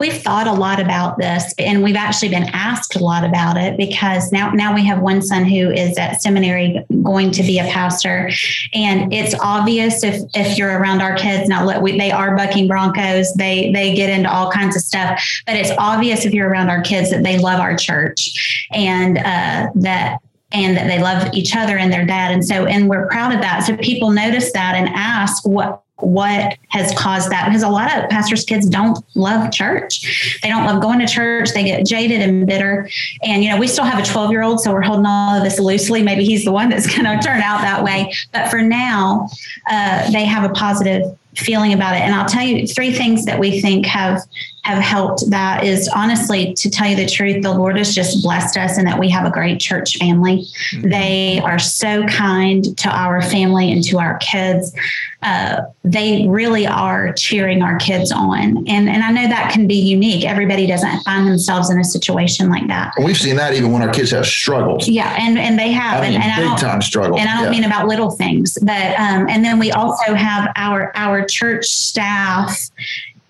We've 0.00 0.20
thought 0.22 0.46
a 0.46 0.52
lot 0.52 0.80
about 0.80 1.18
this 1.18 1.54
and 1.58 1.82
we've 1.82 1.96
actually 1.96 2.28
been 2.28 2.48
asked 2.52 2.96
a 2.96 2.98
lot 2.98 3.24
about 3.24 3.56
it 3.56 3.76
because 3.76 4.30
now 4.32 4.50
now 4.50 4.74
we 4.74 4.84
have 4.84 5.00
one 5.00 5.22
son 5.22 5.44
who 5.44 5.70
is 5.70 5.96
at 5.98 6.22
seminary 6.22 6.84
going 7.02 7.30
to 7.30 7.42
be 7.42 7.58
a 7.58 7.64
pastor. 7.64 8.30
And 8.74 9.12
it's 9.12 9.34
obvious 9.40 10.04
if 10.04 10.22
if 10.34 10.58
you're 10.58 10.78
around 10.78 11.00
our 11.00 11.16
kids 11.16 11.48
now 11.48 11.64
look 11.64 11.82
we, 11.82 11.98
they 11.98 12.10
are 12.10 12.36
bucking 12.36 12.68
broncos 12.68 13.32
they 13.34 13.72
they 13.72 13.94
get 13.94 14.10
into 14.10 14.32
all 14.32 14.50
kinds 14.50 14.76
of 14.76 14.82
stuff 14.82 15.20
but 15.46 15.56
it's 15.56 15.70
obvious 15.78 16.24
if 16.24 16.32
you're 16.32 16.48
around 16.48 16.70
our 16.70 16.82
kids 16.82 17.10
that 17.10 17.22
they 17.22 17.38
love 17.38 17.60
our 17.60 17.76
church 17.76 18.66
and 18.72 19.18
uh, 19.18 19.68
that 19.74 20.18
and 20.52 20.76
that 20.76 20.86
they 20.86 21.00
love 21.00 21.32
each 21.34 21.54
other 21.54 21.76
and 21.76 21.92
their 21.92 22.06
dad. 22.06 22.32
And 22.32 22.44
so 22.44 22.66
and 22.66 22.88
we're 22.88 23.06
proud 23.08 23.34
of 23.34 23.40
that. 23.40 23.64
So 23.64 23.76
people 23.76 24.10
notice 24.10 24.52
that 24.52 24.74
and 24.74 24.88
ask 24.88 25.46
what 25.46 25.82
what 26.00 26.56
has 26.68 26.96
caused 26.96 27.30
that 27.30 27.46
because 27.46 27.62
a 27.62 27.68
lot 27.68 27.96
of 27.96 28.08
pastors 28.08 28.44
kids 28.44 28.68
don't 28.68 29.04
love 29.16 29.50
church. 29.50 30.38
They 30.42 30.48
don't 30.48 30.64
love 30.64 30.80
going 30.80 31.00
to 31.00 31.06
church. 31.06 31.50
They 31.52 31.64
get 31.64 31.84
jaded 31.84 32.20
and 32.20 32.46
bitter. 32.46 32.88
And 33.22 33.42
you 33.42 33.50
know 33.50 33.58
we 33.58 33.66
still 33.66 33.84
have 33.84 33.98
a 33.98 34.06
12 34.06 34.30
year 34.30 34.42
old 34.42 34.60
so 34.60 34.72
we're 34.72 34.82
holding 34.82 35.06
all 35.06 35.36
of 35.36 35.42
this 35.42 35.58
loosely. 35.58 36.02
Maybe 36.02 36.24
he's 36.24 36.44
the 36.44 36.52
one 36.52 36.68
that's 36.68 36.86
going 36.96 37.04
to 37.04 37.18
turn 37.24 37.40
out 37.40 37.60
that 37.62 37.82
way. 37.82 38.12
But 38.32 38.48
for 38.48 38.62
now 38.62 39.28
uh, 39.70 40.10
they 40.12 40.24
have 40.24 40.48
a 40.48 40.52
positive 40.54 41.02
feeling 41.34 41.72
about 41.72 41.94
it. 41.94 42.00
And 42.00 42.14
i'll 42.14 42.28
tell 42.28 42.44
you 42.44 42.66
three 42.66 42.92
things 42.92 43.24
that 43.24 43.38
we 43.38 43.60
think 43.60 43.86
have 43.86 44.20
have 44.64 44.78
helped 44.78 45.28
that 45.30 45.64
is 45.64 45.88
honestly 45.94 46.52
to 46.54 46.70
tell 46.70 46.88
you 46.88 46.96
the 46.96 47.06
truth 47.06 47.42
the 47.42 47.52
lord 47.52 47.78
has 47.78 47.94
just 47.94 48.22
blessed 48.22 48.56
us 48.56 48.76
and 48.76 48.86
that 48.86 48.98
we 48.98 49.08
have 49.08 49.26
a 49.26 49.30
great 49.30 49.60
church 49.60 49.96
family. 49.98 50.46
Mm-hmm. 50.72 50.90
they 50.90 51.40
are 51.40 51.58
so 51.58 52.06
kind 52.06 52.76
to 52.78 52.88
our 52.90 53.22
family 53.22 53.72
and 53.72 53.82
to 53.84 53.98
our 53.98 54.18
kids. 54.18 54.74
Uh, 55.20 55.62
they 55.82 56.28
really 56.28 56.64
are 56.64 57.12
cheering 57.14 57.60
our 57.60 57.76
kids 57.78 58.12
on. 58.12 58.68
And 58.68 58.88
and 58.88 59.02
i 59.02 59.10
know 59.10 59.26
that 59.28 59.52
can 59.52 59.66
be 59.66 59.74
unique. 59.74 60.24
Everybody 60.24 60.66
doesn't 60.66 61.00
find 61.02 61.26
themselves 61.26 61.70
in 61.70 61.78
a 61.78 61.84
situation 61.84 62.48
like 62.48 62.68
that. 62.68 62.92
We've 63.02 63.16
seen 63.16 63.36
that 63.36 63.54
even 63.54 63.72
when 63.72 63.82
our 63.82 63.92
kids 63.92 64.10
have 64.12 64.26
struggled 64.26 64.86
yeah 64.86 65.16
and 65.18 65.38
and 65.38 65.58
they 65.58 65.72
have. 65.72 66.02
I 66.02 66.10
mean, 66.10 66.20
and, 66.20 66.24
and 66.24 66.50
big 66.50 66.58
time 66.58 66.82
struggle 66.82 67.18
and 67.18 67.28
i 67.28 67.36
don't 67.36 67.52
yeah. 67.52 67.60
mean 67.60 67.64
about 67.64 67.88
little 67.88 68.10
things 68.10 68.58
but 68.62 68.98
um 68.98 69.28
and 69.28 69.44
then 69.44 69.58
we 69.58 69.72
also 69.72 70.14
have 70.14 70.52
our 70.56 70.92
our 70.94 71.24
church 71.24 71.66
staff 71.66 72.70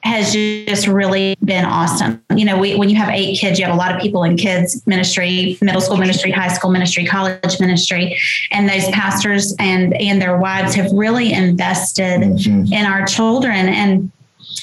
has 0.01 0.33
just 0.33 0.87
really 0.87 1.37
been 1.45 1.65
awesome. 1.65 2.23
You 2.35 2.45
know, 2.45 2.59
we, 2.59 2.77
when 2.77 2.89
you 2.89 2.97
have 2.97 3.09
eight 3.09 3.39
kids, 3.39 3.59
you 3.59 3.65
have 3.65 3.75
a 3.75 3.79
lot 3.79 3.95
of 3.95 4.01
people 4.01 4.23
in 4.25 4.37
kids 4.37 4.87
ministry, 4.87 5.59
middle 5.61 5.81
school 5.81 5.97
ministry, 5.97 6.31
high 6.31 6.49
school 6.49 6.71
ministry, 6.71 7.05
college 7.05 7.61
ministry, 7.61 8.19
and 8.53 8.69
those 8.69 8.89
pastors 8.91 9.55
and 9.59 9.95
and 9.95 10.23
their 10.23 10.39
wives 10.39 10.75
have 10.75 10.91
really 10.93 11.33
invested 11.33 12.21
mm-hmm. 12.21 12.73
in 12.73 12.87
our 12.87 13.07
children 13.07 13.69
and 13.69 14.11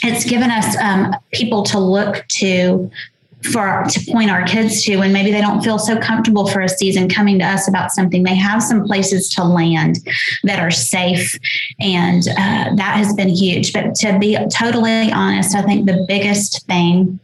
it's 0.02 0.26
given 0.26 0.52
us 0.52 0.76
um, 0.78 1.16
people 1.32 1.64
to 1.64 1.80
look 1.80 2.28
to 2.28 2.90
for 3.52 3.84
to 3.90 4.12
point 4.12 4.30
our 4.30 4.44
kids 4.44 4.84
to 4.84 5.02
and 5.02 5.14
maybe 5.14 5.32
they 5.32 5.42
don't 5.42 5.64
feel 5.64 5.80
so 5.80 5.98
comfortable 5.98 6.48
for 6.48 6.62
a 6.62 6.70
season 6.70 7.10
coming 7.10 7.40
to 7.40 7.46
us 7.46 7.68
about 7.68 7.92
something. 7.92 8.24
They 8.24 8.36
have 8.36 8.62
some 8.62 8.86
places 8.86 9.30
to 9.30 9.44
land 9.44 10.00
that 10.44 10.60
are 10.60 10.72
safe 10.72 11.38
and 11.80 12.28
uh, 12.28 12.76
that 12.76 12.96
has 12.98 13.14
been 13.14 13.30
huge. 13.30 13.74
But 13.74 13.96
to 13.96 14.18
be 14.20 14.38
totally 14.50 15.12
honest 15.12 15.56
i 15.56 15.62
think 15.62 15.86
the 15.86 16.06
biggest 16.08 16.66
thing 16.68 17.20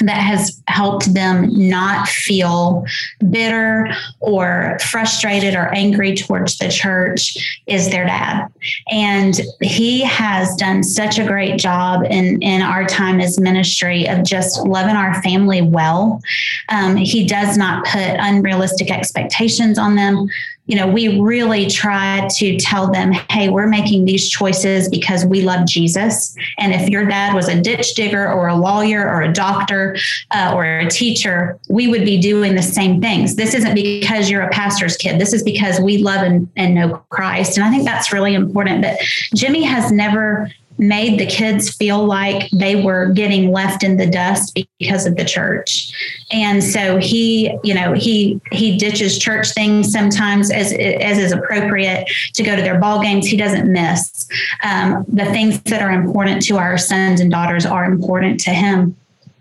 that 0.00 0.20
has 0.20 0.62
helped 0.68 1.12
them 1.14 1.48
not 1.50 2.08
feel 2.08 2.84
bitter 3.30 3.92
or 4.20 4.78
frustrated 4.80 5.54
or 5.54 5.72
angry 5.74 6.14
towards 6.14 6.58
the 6.58 6.68
church 6.68 7.60
is 7.66 7.90
their 7.90 8.06
dad. 8.06 8.46
And 8.90 9.40
he 9.60 10.02
has 10.02 10.54
done 10.56 10.82
such 10.82 11.18
a 11.18 11.26
great 11.26 11.58
job 11.58 12.04
in, 12.04 12.40
in 12.42 12.62
our 12.62 12.86
time 12.86 13.20
as 13.20 13.38
ministry 13.38 14.06
of 14.06 14.24
just 14.24 14.66
loving 14.66 14.96
our 14.96 15.22
family 15.22 15.62
well. 15.62 16.20
Um, 16.68 16.96
he 16.96 17.26
does 17.26 17.56
not 17.56 17.84
put 17.86 18.16
unrealistic 18.18 18.90
expectations 18.90 19.78
on 19.78 19.96
them 19.96 20.28
you 20.70 20.76
know, 20.76 20.86
we 20.86 21.18
really 21.20 21.66
try 21.66 22.28
to 22.36 22.56
tell 22.56 22.92
them, 22.92 23.10
hey, 23.28 23.48
we're 23.48 23.66
making 23.66 24.04
these 24.04 24.30
choices 24.30 24.88
because 24.88 25.24
we 25.24 25.42
love 25.42 25.66
Jesus. 25.66 26.36
And 26.58 26.72
if 26.72 26.88
your 26.88 27.04
dad 27.04 27.34
was 27.34 27.48
a 27.48 27.60
ditch 27.60 27.94
digger 27.94 28.30
or 28.30 28.46
a 28.46 28.54
lawyer 28.54 29.04
or 29.04 29.22
a 29.22 29.32
doctor 29.32 29.96
uh, 30.30 30.52
or 30.54 30.64
a 30.64 30.88
teacher, 30.88 31.58
we 31.68 31.88
would 31.88 32.04
be 32.04 32.20
doing 32.20 32.54
the 32.54 32.62
same 32.62 33.00
things. 33.00 33.34
This 33.34 33.52
isn't 33.52 33.74
because 33.74 34.30
you're 34.30 34.42
a 34.42 34.50
pastor's 34.50 34.96
kid. 34.96 35.20
This 35.20 35.32
is 35.32 35.42
because 35.42 35.80
we 35.80 35.98
love 35.98 36.22
and, 36.22 36.48
and 36.54 36.76
know 36.76 37.02
Christ. 37.08 37.56
And 37.56 37.66
I 37.66 37.70
think 37.70 37.84
that's 37.84 38.12
really 38.12 38.34
important. 38.34 38.82
But 38.82 38.96
Jimmy 39.34 39.64
has 39.64 39.90
never 39.90 40.52
made 40.80 41.20
the 41.20 41.26
kids 41.26 41.70
feel 41.70 42.04
like 42.04 42.50
they 42.50 42.82
were 42.82 43.10
getting 43.10 43.52
left 43.52 43.84
in 43.84 43.98
the 43.98 44.06
dust 44.06 44.58
because 44.78 45.06
of 45.06 45.16
the 45.16 45.24
church. 45.24 45.92
And 46.32 46.64
so 46.64 46.96
he, 46.96 47.56
you 47.62 47.74
know, 47.74 47.92
he 47.92 48.40
he 48.50 48.76
ditches 48.76 49.18
church 49.18 49.52
things 49.52 49.92
sometimes 49.92 50.50
as 50.50 50.72
as 50.72 51.18
is 51.18 51.32
appropriate 51.32 52.08
to 52.34 52.42
go 52.42 52.56
to 52.56 52.62
their 52.62 52.80
ball 52.80 53.02
games. 53.02 53.26
He 53.26 53.36
doesn't 53.36 53.70
miss 53.70 54.26
um, 54.64 55.04
the 55.06 55.26
things 55.26 55.60
that 55.64 55.82
are 55.82 55.92
important 55.92 56.42
to 56.46 56.56
our 56.56 56.78
sons 56.78 57.20
and 57.20 57.30
daughters 57.30 57.66
are 57.66 57.84
important 57.84 58.40
to 58.40 58.50
him 58.50 58.96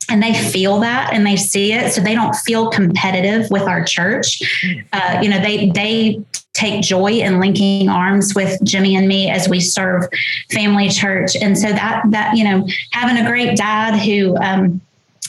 and 0.09 0.23
they 0.23 0.33
feel 0.33 0.79
that 0.79 1.13
and 1.13 1.25
they 1.25 1.35
see 1.35 1.71
it 1.71 1.93
so 1.93 2.01
they 2.01 2.15
don't 2.15 2.35
feel 2.35 2.69
competitive 2.69 3.49
with 3.51 3.63
our 3.63 3.83
church 3.83 4.41
uh, 4.91 5.19
you 5.21 5.29
know 5.29 5.39
they 5.39 5.69
they 5.69 6.19
take 6.53 6.81
joy 6.81 7.11
in 7.11 7.39
linking 7.39 7.89
arms 7.89 8.33
with 8.35 8.61
Jimmy 8.63 8.95
and 8.95 9.07
me 9.07 9.29
as 9.29 9.47
we 9.47 9.59
serve 9.59 10.07
family 10.51 10.89
church. 10.89 11.35
And 11.35 11.57
so 11.57 11.67
that 11.69 12.03
that 12.09 12.35
you 12.35 12.43
know 12.43 12.67
having 12.91 13.23
a 13.23 13.27
great 13.27 13.57
dad 13.57 13.99
who 13.99 14.35
um, 14.37 14.81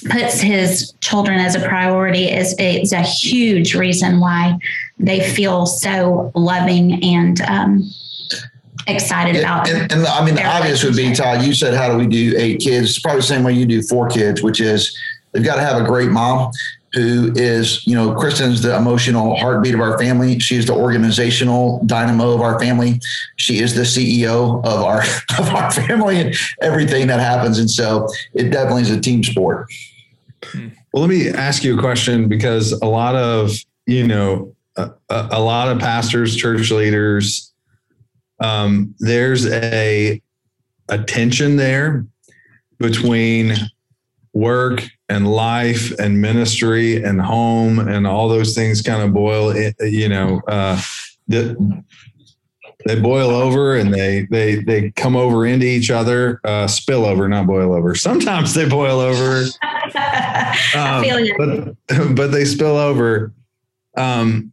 puts 0.08 0.40
his 0.40 0.92
children 1.00 1.38
as 1.38 1.54
a 1.54 1.60
priority 1.60 2.30
is, 2.30 2.54
is 2.58 2.92
a 2.92 3.02
huge 3.02 3.74
reason 3.74 4.18
why 4.20 4.58
they 4.98 5.20
feel 5.20 5.66
so 5.66 6.32
loving 6.34 7.02
and 7.04 7.40
um, 7.42 7.90
excited 8.86 9.36
and, 9.36 9.44
about. 9.44 9.68
And, 9.68 9.92
and 9.92 10.06
I 10.06 10.24
mean, 10.24 10.34
the 10.34 10.44
obvious 10.44 10.82
would 10.84 10.96
be 10.96 11.12
Todd. 11.12 11.44
You 11.44 11.54
said, 11.54 11.74
"How 11.74 11.90
do 11.90 11.98
we 11.98 12.06
do 12.06 12.34
eight 12.38 12.60
kids?" 12.60 12.90
It's 12.90 12.98
probably 12.98 13.20
the 13.20 13.26
same 13.26 13.42
way 13.42 13.52
you 13.52 13.66
do 13.66 13.82
four 13.82 14.08
kids, 14.08 14.42
which 14.42 14.60
is 14.60 14.96
they've 15.32 15.44
got 15.44 15.56
to 15.56 15.62
have 15.62 15.80
a 15.80 15.84
great 15.84 16.10
mom 16.10 16.50
who 16.92 17.32
is, 17.36 17.86
you 17.86 17.94
know, 17.94 18.14
Kristen's 18.14 18.62
the 18.62 18.76
emotional 18.76 19.36
heartbeat 19.36 19.74
of 19.74 19.80
our 19.80 19.98
family. 19.98 20.38
She 20.38 20.56
is 20.56 20.66
the 20.66 20.74
organizational 20.74 21.82
dynamo 21.86 22.32
of 22.32 22.40
our 22.40 22.58
family. 22.58 23.00
She 23.36 23.58
is 23.58 23.74
the 23.74 23.82
CEO 23.82 24.64
of 24.64 24.82
our 24.82 25.02
of 25.38 25.48
our 25.54 25.70
family 25.70 26.20
and 26.20 26.34
everything 26.60 27.06
that 27.06 27.20
happens. 27.20 27.58
And 27.58 27.70
so 27.70 28.08
it 28.34 28.50
definitely 28.50 28.82
is 28.82 28.90
a 28.90 29.00
team 29.00 29.22
sport. 29.22 29.72
Well, 30.92 31.02
let 31.02 31.08
me 31.10 31.28
ask 31.28 31.62
you 31.62 31.78
a 31.78 31.80
question 31.80 32.28
because 32.28 32.72
a 32.72 32.86
lot 32.86 33.14
of, 33.14 33.52
you 33.86 34.06
know, 34.06 34.54
a, 34.76 34.90
a 35.08 35.40
lot 35.40 35.68
of 35.68 35.78
pastors, 35.78 36.34
church 36.34 36.70
leaders, 36.70 37.52
um, 38.40 38.94
there's 38.98 39.46
a 39.46 40.20
a 40.88 40.98
tension 41.04 41.56
there 41.56 42.04
between 42.78 43.54
work 44.32 44.82
and 45.08 45.28
life 45.28 45.92
and 45.98 46.20
ministry 46.20 47.02
and 47.02 47.20
home 47.20 47.78
and 47.78 48.06
all 48.06 48.28
those 48.28 48.54
things 48.54 48.80
kind 48.82 49.02
of 49.02 49.12
boil, 49.12 49.54
you 49.80 50.08
know, 50.08 50.40
uh, 50.46 50.80
the, 51.28 51.82
they 52.86 52.98
boil 52.98 53.30
over 53.30 53.76
and 53.76 53.92
they 53.92 54.26
they 54.30 54.56
they 54.56 54.90
come 54.92 55.14
over 55.14 55.46
into 55.46 55.66
each 55.66 55.90
other 55.90 56.40
uh, 56.44 56.66
spill 56.66 57.04
over 57.04 57.28
not 57.28 57.46
boil 57.46 57.74
over. 57.74 57.94
Sometimes 57.94 58.54
they 58.54 58.66
boil 58.66 59.00
over 59.00 59.44
um, 60.74 61.04
but 61.36 62.14
but 62.14 62.26
they 62.28 62.44
spill 62.44 62.76
over. 62.76 63.32
Um, 63.96 64.52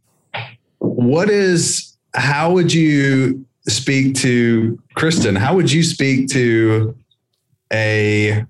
what 0.78 1.30
is 1.30 1.96
how 2.14 2.52
would 2.52 2.72
you 2.72 3.46
speak 3.66 4.14
to 4.16 4.78
kristen? 4.94 5.34
How 5.34 5.54
would 5.54 5.70
you 5.72 5.82
speak 5.82 6.28
to 6.30 6.96
a 7.72 8.44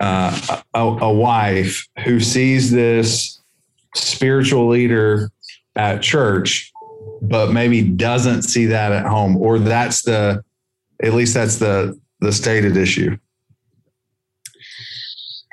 uh, 0.00 0.60
a, 0.74 0.80
a 0.80 1.12
wife 1.12 1.86
who 2.04 2.20
sees 2.20 2.70
this 2.70 3.40
spiritual 3.94 4.68
leader 4.68 5.30
at 5.74 6.02
church, 6.02 6.72
but 7.22 7.52
maybe 7.52 7.82
doesn't 7.82 8.42
see 8.42 8.66
that 8.66 8.92
at 8.92 9.06
home, 9.06 9.36
or 9.36 9.58
that's 9.58 10.02
the, 10.02 10.42
at 11.02 11.14
least 11.14 11.34
that's 11.34 11.56
the 11.56 11.98
the 12.20 12.32
stated 12.32 12.76
issue. 12.76 13.16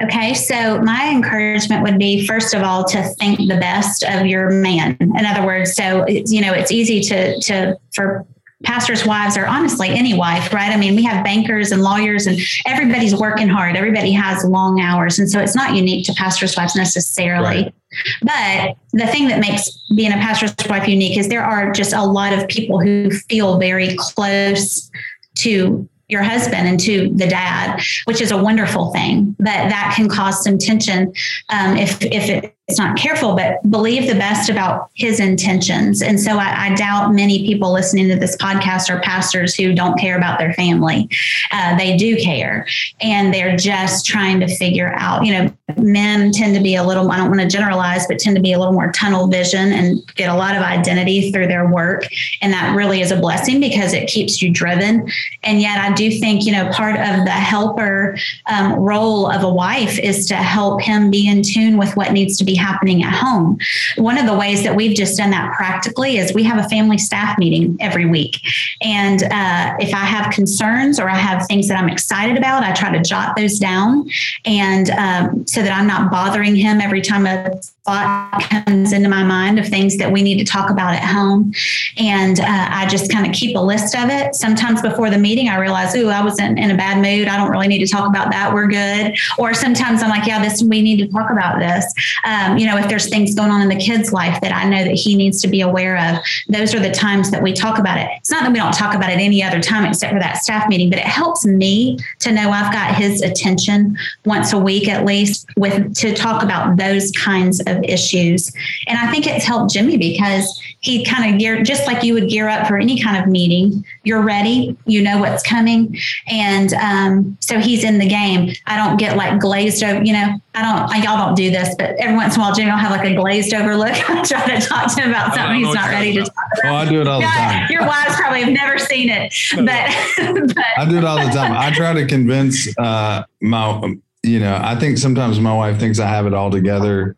Okay, 0.01 0.33
so 0.33 0.81
my 0.81 1.09
encouragement 1.09 1.83
would 1.83 1.99
be 1.99 2.25
first 2.25 2.53
of 2.53 2.63
all 2.63 2.83
to 2.85 3.03
think 3.19 3.37
the 3.37 3.57
best 3.59 4.03
of 4.03 4.25
your 4.25 4.49
man. 4.49 4.97
In 4.99 5.25
other 5.25 5.45
words, 5.45 5.75
so 5.75 6.05
you 6.07 6.41
know 6.41 6.51
it's 6.51 6.71
easy 6.71 6.99
to 7.01 7.39
to 7.41 7.77
for 7.93 8.25
pastors' 8.63 9.05
wives 9.05 9.37
or 9.37 9.45
honestly 9.45 9.89
any 9.89 10.13
wife, 10.13 10.53
right? 10.53 10.71
I 10.71 10.77
mean, 10.77 10.95
we 10.95 11.03
have 11.03 11.23
bankers 11.23 11.71
and 11.71 11.81
lawyers 11.81 12.27
and 12.27 12.39
everybody's 12.65 13.13
working 13.13 13.49
hard. 13.49 13.75
Everybody 13.75 14.11
has 14.11 14.43
long 14.45 14.79
hours. 14.79 15.19
And 15.19 15.29
so 15.29 15.39
it's 15.39 15.55
not 15.55 15.75
unique 15.75 16.05
to 16.07 16.13
pastors' 16.13 16.55
wives 16.55 16.75
necessarily. 16.75 17.63
Right. 17.63 17.73
But 18.21 18.77
the 18.93 19.07
thing 19.07 19.27
that 19.27 19.39
makes 19.39 19.69
being 19.95 20.11
a 20.11 20.17
pastor's 20.17 20.55
wife 20.69 20.87
unique 20.87 21.17
is 21.17 21.27
there 21.27 21.43
are 21.43 21.71
just 21.71 21.93
a 21.93 22.03
lot 22.03 22.33
of 22.33 22.47
people 22.47 22.79
who 22.79 23.11
feel 23.11 23.59
very 23.59 23.95
close 23.97 24.89
to 25.35 25.87
your 26.13 26.23
husband 26.23 26.67
and 26.67 26.79
to 26.79 27.09
the 27.13 27.27
dad, 27.27 27.81
which 28.05 28.21
is 28.21 28.31
a 28.31 28.41
wonderful 28.41 28.91
thing. 28.93 29.35
But 29.39 29.69
that 29.69 29.93
can 29.95 30.07
cause 30.07 30.43
some 30.43 30.57
tension 30.57 31.13
um, 31.49 31.75
if 31.75 32.01
if 32.01 32.53
it's 32.67 32.79
not 32.79 32.95
careful, 32.95 33.35
but 33.35 33.59
believe 33.69 34.07
the 34.07 34.15
best 34.15 34.49
about 34.49 34.89
his 34.95 35.19
intentions. 35.19 36.01
And 36.01 36.17
so 36.19 36.37
I, 36.37 36.67
I, 36.67 36.75
doubt 36.75 37.13
many 37.13 37.45
people 37.45 37.73
listening 37.73 38.07
to 38.07 38.15
this 38.15 38.37
podcast 38.37 38.89
are 38.89 39.01
pastors 39.01 39.53
who 39.53 39.73
don't 39.73 39.99
care 39.99 40.17
about 40.17 40.39
their 40.39 40.53
family. 40.53 41.09
Uh, 41.51 41.77
they 41.77 41.97
do 41.97 42.15
care. 42.15 42.65
And 43.01 43.33
they're 43.33 43.57
just 43.57 44.05
trying 44.05 44.39
to 44.39 44.47
figure 44.47 44.93
out, 44.95 45.25
you 45.25 45.33
know, 45.33 45.53
men 45.77 46.31
tend 46.31 46.55
to 46.55 46.61
be 46.61 46.75
a 46.75 46.83
little, 46.83 47.11
I 47.11 47.17
don't 47.17 47.29
want 47.29 47.41
to 47.41 47.47
generalize, 47.47 48.07
but 48.07 48.19
tend 48.19 48.35
to 48.35 48.41
be 48.41 48.53
a 48.53 48.59
little 48.59 48.73
more 48.73 48.91
tunnel 48.91 49.27
vision 49.27 49.71
and 49.73 50.01
get 50.15 50.29
a 50.29 50.35
lot 50.35 50.55
of 50.55 50.61
identity 50.61 51.31
through 51.31 51.47
their 51.47 51.67
work. 51.67 52.05
And 52.41 52.53
that 52.53 52.75
really 52.75 53.01
is 53.01 53.11
a 53.11 53.19
blessing 53.19 53.59
because 53.59 53.93
it 53.93 54.07
keeps 54.07 54.41
you 54.41 54.51
driven. 54.51 55.09
And 55.43 55.61
yet 55.61 55.79
I 55.79 55.93
do 55.93 56.11
think, 56.11 56.45
you 56.45 56.51
know, 56.51 56.69
part 56.71 56.95
of 56.95 57.25
the 57.25 57.31
helper 57.31 58.17
um, 58.47 58.73
role 58.73 59.29
of 59.29 59.43
a 59.43 59.51
wife 59.51 59.99
is 59.99 60.27
to 60.27 60.35
help 60.35 60.81
him 60.81 61.09
be 61.09 61.27
in 61.27 61.41
tune 61.41 61.77
with 61.77 61.95
what 61.95 62.11
needs 62.11 62.37
to 62.37 62.43
be 62.43 62.55
happening 62.55 63.03
at 63.03 63.13
home. 63.13 63.57
One 63.97 64.17
of 64.17 64.25
the 64.25 64.37
ways 64.37 64.63
that 64.63 64.75
we've 64.75 64.95
just 64.95 65.17
done 65.17 65.31
that 65.31 65.53
practically 65.55 66.17
is 66.17 66.33
we 66.33 66.43
have 66.43 66.63
a 66.63 66.69
family 66.69 66.97
staff 66.97 67.37
meeting 67.37 67.77
every 67.79 68.05
week. 68.05 68.39
And 68.81 69.23
uh, 69.23 69.75
if 69.79 69.93
I 69.93 70.05
have 70.05 70.33
concerns 70.33 70.99
or 70.99 71.09
I 71.09 71.15
have 71.15 71.45
things 71.47 71.67
that 71.67 71.77
I'm 71.77 71.89
excited 71.89 72.37
about, 72.37 72.63
I 72.63 72.73
try 72.73 72.91
to 72.91 73.01
jot 73.01 73.35
those 73.35 73.59
down. 73.59 74.09
And 74.45 74.89
um, 74.91 75.47
so 75.47 75.62
that 75.63 75.77
I'm 75.77 75.87
not 75.87 76.11
bothering 76.11 76.55
him 76.55 76.81
every 76.81 77.01
time 77.01 77.25
a 77.25 77.59
thought 77.85 78.41
comes 78.49 78.93
into 78.93 79.09
my 79.09 79.23
mind 79.23 79.59
of 79.59 79.67
things 79.67 79.97
that 79.97 80.09
we 80.09 80.21
need 80.21 80.37
to 80.37 80.45
talk 80.45 80.69
about 80.69 80.95
at 80.95 81.03
home. 81.03 81.53
And 81.97 82.39
uh, 82.39 82.45
I 82.47 82.87
just 82.87 83.11
kind 83.11 83.27
of 83.27 83.33
keep 83.33 83.57
a 83.57 83.59
list 83.59 83.95
of 83.95 84.09
it. 84.09 84.35
Sometimes 84.35 84.81
before 84.81 85.09
the 85.09 85.17
meeting, 85.17 85.49
I 85.49 85.57
realize, 85.57 85.93
ooh, 85.95 86.09
I 86.09 86.23
was 86.23 86.39
in, 86.39 86.57
in, 86.57 86.71
a 86.71 86.77
bad 86.77 86.97
mood. 86.97 87.27
I 87.27 87.35
don't 87.35 87.51
really 87.51 87.67
need 87.67 87.85
to 87.85 87.87
talk 87.87 88.07
about 88.07 88.31
that. 88.31 88.53
We're 88.53 88.67
good. 88.67 89.15
Or 89.37 89.53
sometimes 89.53 90.01
I'm 90.01 90.09
like, 90.09 90.25
yeah, 90.25 90.41
this, 90.41 90.63
we 90.63 90.81
need 90.81 90.97
to 90.97 91.07
talk 91.07 91.29
about 91.29 91.59
this. 91.59 91.85
Um, 92.23 92.57
you 92.57 92.65
know, 92.65 92.77
if 92.77 92.87
there's 92.87 93.09
things 93.09 93.35
going 93.35 93.51
on 93.51 93.61
in 93.61 93.67
the 93.67 93.75
kid's 93.75 94.13
life 94.13 94.39
that 94.41 94.53
I 94.53 94.67
know 94.69 94.83
that 94.83 94.93
he 94.93 95.15
needs 95.15 95.41
to 95.41 95.47
be 95.49 95.61
aware 95.61 95.97
of, 95.97 96.23
those 96.47 96.73
are 96.73 96.79
the 96.79 96.91
times 96.91 97.31
that 97.31 97.43
we 97.43 97.51
talk 97.51 97.79
about 97.79 97.97
it. 97.97 98.07
It's 98.17 98.31
not 98.31 98.43
that 98.43 98.51
we 98.51 98.59
don't 98.59 98.73
talk 98.73 98.95
about 98.95 99.09
it 99.09 99.19
any 99.19 99.43
other 99.43 99.59
time 99.59 99.83
except 99.85 100.13
for 100.13 100.19
that 100.19 100.37
staff 100.37 100.69
meeting, 100.69 100.89
but 100.89 100.99
it 100.99 101.05
helps 101.05 101.45
me 101.45 101.99
to 102.19 102.31
know 102.31 102.49
I've 102.49 102.71
got 102.71 102.95
his 102.95 103.21
attention 103.21 103.97
once 104.25 104.53
a 104.53 104.57
week 104.57 104.87
at 104.87 105.03
least 105.03 105.42
with 105.57 105.93
to 105.95 106.13
talk 106.13 106.43
about 106.43 106.77
those 106.77 107.11
kinds 107.11 107.59
of 107.67 107.73
of 107.73 107.83
issues. 107.83 108.51
And 108.87 108.97
I 108.97 109.11
think 109.11 109.27
it's 109.27 109.45
helped 109.45 109.73
Jimmy 109.73 109.97
because 109.97 110.59
he 110.79 111.03
kind 111.05 111.33
of 111.33 111.39
gear 111.39 111.63
just 111.63 111.87
like 111.87 112.03
you 112.03 112.13
would 112.13 112.29
gear 112.29 112.47
up 112.47 112.67
for 112.67 112.77
any 112.77 113.01
kind 113.01 113.21
of 113.21 113.29
meeting. 113.29 113.85
You're 114.03 114.21
ready, 114.21 114.77
you 114.85 115.01
know 115.01 115.19
what's 115.19 115.43
coming, 115.43 115.97
and 116.27 116.73
um, 116.73 117.37
so 117.39 117.59
he's 117.59 117.83
in 117.83 117.99
the 117.99 118.07
game. 118.07 118.53
I 118.67 118.77
don't 118.77 118.97
get 118.97 119.17
like 119.17 119.39
glazed 119.39 119.83
over, 119.83 120.03
you 120.03 120.13
know. 120.13 120.39
I 120.55 120.61
don't. 120.61 120.91
I, 120.91 121.03
Y'all 121.03 121.17
don't 121.17 121.35
do 121.35 121.49
this, 121.49 121.73
but 121.77 121.95
every 121.97 122.15
once 122.15 122.35
in 122.35 122.41
a 122.41 122.43
while, 122.43 122.53
Jimmy 122.53 122.69
will 122.69 122.77
have 122.77 122.91
like 122.91 123.09
a 123.09 123.15
glazed 123.15 123.53
over 123.53 123.75
look. 123.75 123.89
I 124.09 124.23
try 124.23 124.59
to 124.59 124.65
talk 124.65 124.93
to 124.93 125.01
him 125.01 125.09
about 125.09 125.33
something 125.33 125.65
he's 125.65 125.73
not 125.73 125.89
ready 125.89 126.13
to 126.13 126.21
talk 126.21 126.33
about. 126.59 126.71
Oh, 126.71 126.75
I 126.75 126.89
do 126.89 127.01
it 127.01 127.07
all 127.07 127.19
the 127.19 127.25
time. 127.25 127.67
Your 127.71 127.85
wives 127.85 128.15
probably 128.15 128.43
have 128.43 128.53
never 128.53 128.77
seen 128.77 129.09
it, 129.09 129.33
but, 129.55 129.65
but 130.55 130.65
I 130.77 130.85
do 130.87 130.97
it 130.97 131.03
all 131.03 131.17
the 131.17 131.31
time. 131.31 131.53
I 131.53 131.71
try 131.71 131.93
to 131.93 132.05
convince 132.05 132.77
uh, 132.77 133.23
my 133.41 133.97
you 134.23 134.39
know, 134.39 134.59
I 134.61 134.75
think 134.75 134.97
sometimes 134.97 135.39
my 135.39 135.55
wife 135.55 135.79
thinks 135.79 135.99
I 135.99 136.07
have 136.07 136.25
it 136.25 136.33
all 136.33 136.49
together 136.49 137.17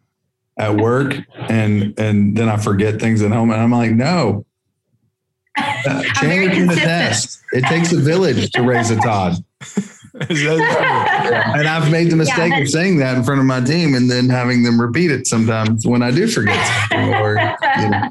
at 0.57 0.75
work 0.75 1.13
and 1.49 1.97
and 1.99 2.35
then 2.35 2.49
I 2.49 2.57
forget 2.57 2.99
things 2.99 3.21
at 3.21 3.31
home 3.31 3.51
and 3.51 3.61
I'm 3.61 3.71
like, 3.71 3.91
no. 3.91 4.45
Uh, 5.57 6.03
Chandler 6.15 6.51
can 6.51 6.69
attest. 6.69 7.41
It 7.53 7.63
takes 7.65 7.93
a 7.93 7.97
village 7.97 8.51
to 8.51 8.61
raise 8.61 8.91
a 8.91 8.97
Todd. 8.97 9.35
and 10.29 11.67
I've 11.67 11.91
made 11.91 12.09
the 12.09 12.15
mistake 12.15 12.53
yeah, 12.53 12.59
of 12.59 12.69
saying 12.69 12.99
that 12.99 13.17
in 13.17 13.23
front 13.23 13.41
of 13.41 13.45
my 13.45 13.59
team 13.59 13.95
and 13.95 14.09
then 14.09 14.29
having 14.29 14.63
them 14.63 14.79
repeat 14.79 15.11
it 15.11 15.27
sometimes 15.27 15.85
when 15.85 16.01
I 16.01 16.11
do 16.11 16.25
forget 16.27 16.57
or, 16.91 17.37
you 17.81 17.89
know. 17.89 18.09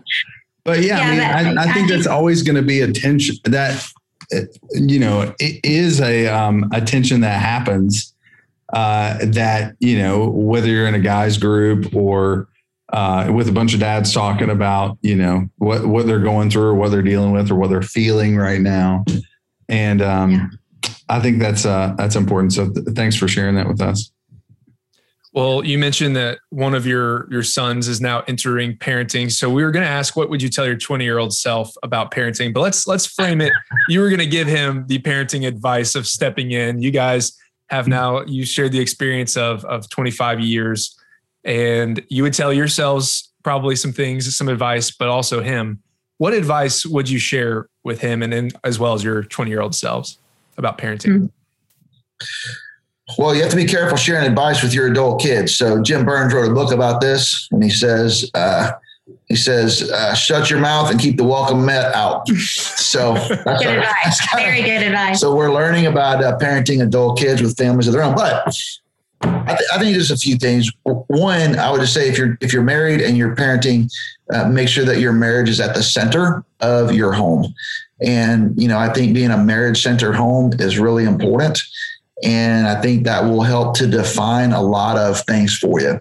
But 0.64 0.80
yeah, 0.80 1.14
yeah 1.14 1.34
I 1.34 1.44
mean, 1.44 1.58
I, 1.58 1.62
I, 1.62 1.72
think 1.72 1.88
that's 1.88 2.06
always 2.06 2.42
going 2.42 2.56
to 2.56 2.62
be 2.62 2.82
a 2.82 2.92
tension 2.92 3.36
that, 3.44 3.86
you 4.72 4.98
know, 4.98 5.34
it 5.40 5.60
is 5.64 6.00
a, 6.02 6.26
um, 6.26 6.68
a 6.72 6.82
tension 6.82 7.22
that 7.22 7.40
happens 7.40 8.13
uh, 8.74 9.18
that 9.26 9.76
you 9.78 9.96
know 9.96 10.28
whether 10.28 10.66
you're 10.66 10.88
in 10.88 10.96
a 10.96 11.00
guys 11.00 11.38
group 11.38 11.94
or 11.94 12.48
uh, 12.92 13.30
with 13.32 13.48
a 13.48 13.52
bunch 13.52 13.72
of 13.72 13.80
dads 13.80 14.12
talking 14.12 14.50
about 14.50 14.98
you 15.00 15.14
know 15.14 15.48
what 15.58 15.86
what 15.86 16.06
they're 16.06 16.18
going 16.18 16.50
through 16.50 16.64
or 16.64 16.74
what 16.74 16.90
they're 16.90 17.00
dealing 17.00 17.30
with 17.30 17.50
or 17.50 17.54
what 17.54 17.70
they're 17.70 17.82
feeling 17.82 18.36
right 18.36 18.60
now. 18.60 19.04
And 19.68 20.02
um, 20.02 20.32
yeah. 20.32 20.90
i 21.08 21.20
think 21.20 21.38
that's 21.38 21.64
uh, 21.64 21.94
that's 21.96 22.16
important. 22.16 22.52
So 22.52 22.70
th- 22.70 22.88
thanks 22.94 23.14
for 23.16 23.28
sharing 23.28 23.54
that 23.54 23.68
with 23.68 23.80
us. 23.80 24.10
Well 25.32 25.64
you 25.64 25.78
mentioned 25.78 26.16
that 26.16 26.38
one 26.50 26.74
of 26.74 26.84
your 26.84 27.28
your 27.30 27.44
sons 27.44 27.86
is 27.86 28.00
now 28.00 28.24
entering 28.26 28.76
parenting. 28.76 29.30
So 29.30 29.50
we 29.50 29.62
were 29.62 29.70
going 29.70 29.84
to 29.84 29.90
ask 29.90 30.16
what 30.16 30.30
would 30.30 30.42
you 30.42 30.48
tell 30.48 30.66
your 30.66 30.76
20 30.76 31.04
year 31.04 31.18
old 31.18 31.32
self 31.32 31.72
about 31.84 32.10
parenting? 32.10 32.52
But 32.52 32.60
let's 32.62 32.88
let's 32.88 33.06
frame 33.06 33.40
it. 33.40 33.52
You 33.88 34.00
were 34.00 34.08
going 34.08 34.18
to 34.18 34.26
give 34.26 34.48
him 34.48 34.84
the 34.88 34.98
parenting 34.98 35.46
advice 35.46 35.94
of 35.94 36.08
stepping 36.08 36.50
in. 36.50 36.82
You 36.82 36.90
guys 36.90 37.38
have 37.70 37.88
now 37.88 38.24
you 38.24 38.44
shared 38.44 38.72
the 38.72 38.80
experience 38.80 39.36
of 39.36 39.64
of 39.64 39.88
25 39.90 40.40
years. 40.40 40.96
And 41.44 42.04
you 42.08 42.22
would 42.22 42.34
tell 42.34 42.52
yourselves 42.52 43.30
probably 43.42 43.76
some 43.76 43.92
things 43.92 44.34
some 44.36 44.48
advice 44.48 44.90
but 44.90 45.08
also 45.08 45.42
him. 45.42 45.80
What 46.18 46.32
advice 46.32 46.86
would 46.86 47.10
you 47.10 47.18
share 47.18 47.68
with 47.82 48.00
him 48.00 48.22
and 48.22 48.32
then 48.32 48.50
as 48.62 48.78
well 48.78 48.94
as 48.94 49.04
your 49.04 49.24
20 49.24 49.50
year 49.50 49.60
old 49.60 49.74
selves 49.74 50.18
about 50.56 50.78
parenting? 50.78 51.30
Well 53.18 53.34
you 53.34 53.42
have 53.42 53.50
to 53.50 53.56
be 53.56 53.66
careful 53.66 53.96
sharing 53.96 54.26
advice 54.26 54.62
with 54.62 54.72
your 54.72 54.90
adult 54.90 55.20
kids. 55.20 55.54
So 55.56 55.82
jim 55.82 56.04
burns 56.04 56.32
wrote 56.32 56.50
a 56.50 56.54
book 56.54 56.72
about 56.72 57.00
this 57.00 57.48
and 57.50 57.62
he 57.62 57.70
says 57.70 58.30
uh, 58.34 58.72
he 59.26 59.36
says, 59.36 59.90
uh, 59.90 60.14
"Shut 60.14 60.50
your 60.50 60.60
mouth 60.60 60.90
and 60.90 60.98
keep 60.98 61.16
the 61.16 61.24
welcome 61.24 61.64
mat 61.64 61.94
out." 61.94 62.28
So 62.28 63.14
that's 63.44 63.62
good 63.62 63.78
advice. 63.78 64.34
Very 64.34 64.62
good 64.62 64.82
advice. 64.82 65.20
So 65.20 65.34
we're 65.34 65.52
learning 65.52 65.86
about 65.86 66.24
uh, 66.24 66.38
parenting 66.38 66.82
adult 66.82 67.18
kids 67.18 67.42
with 67.42 67.56
families 67.56 67.86
of 67.86 67.92
their 67.92 68.02
own. 68.02 68.14
But 68.14 68.54
I, 69.20 69.56
th- 69.56 69.68
I, 69.72 69.78
think 69.78 69.94
there's 69.94 70.10
a 70.10 70.16
few 70.16 70.36
things. 70.36 70.70
One, 70.84 71.58
I 71.58 71.70
would 71.70 71.80
just 71.80 71.94
say 71.94 72.08
if 72.08 72.16
you're 72.16 72.38
if 72.40 72.52
you're 72.52 72.62
married 72.62 73.00
and 73.00 73.16
you're 73.16 73.36
parenting, 73.36 73.90
uh, 74.32 74.48
make 74.48 74.68
sure 74.68 74.84
that 74.84 74.98
your 74.98 75.12
marriage 75.12 75.48
is 75.48 75.60
at 75.60 75.74
the 75.74 75.82
center 75.82 76.44
of 76.60 76.94
your 76.94 77.12
home. 77.12 77.54
And 78.02 78.60
you 78.60 78.68
know, 78.68 78.78
I 78.78 78.92
think 78.92 79.14
being 79.14 79.30
a 79.30 79.38
marriage 79.38 79.82
center 79.82 80.12
home 80.12 80.52
is 80.58 80.78
really 80.78 81.04
important, 81.04 81.60
and 82.22 82.66
I 82.66 82.80
think 82.80 83.04
that 83.04 83.24
will 83.24 83.42
help 83.42 83.76
to 83.78 83.86
define 83.86 84.52
a 84.52 84.62
lot 84.62 84.96
of 84.96 85.20
things 85.26 85.56
for 85.56 85.80
you. 85.80 86.00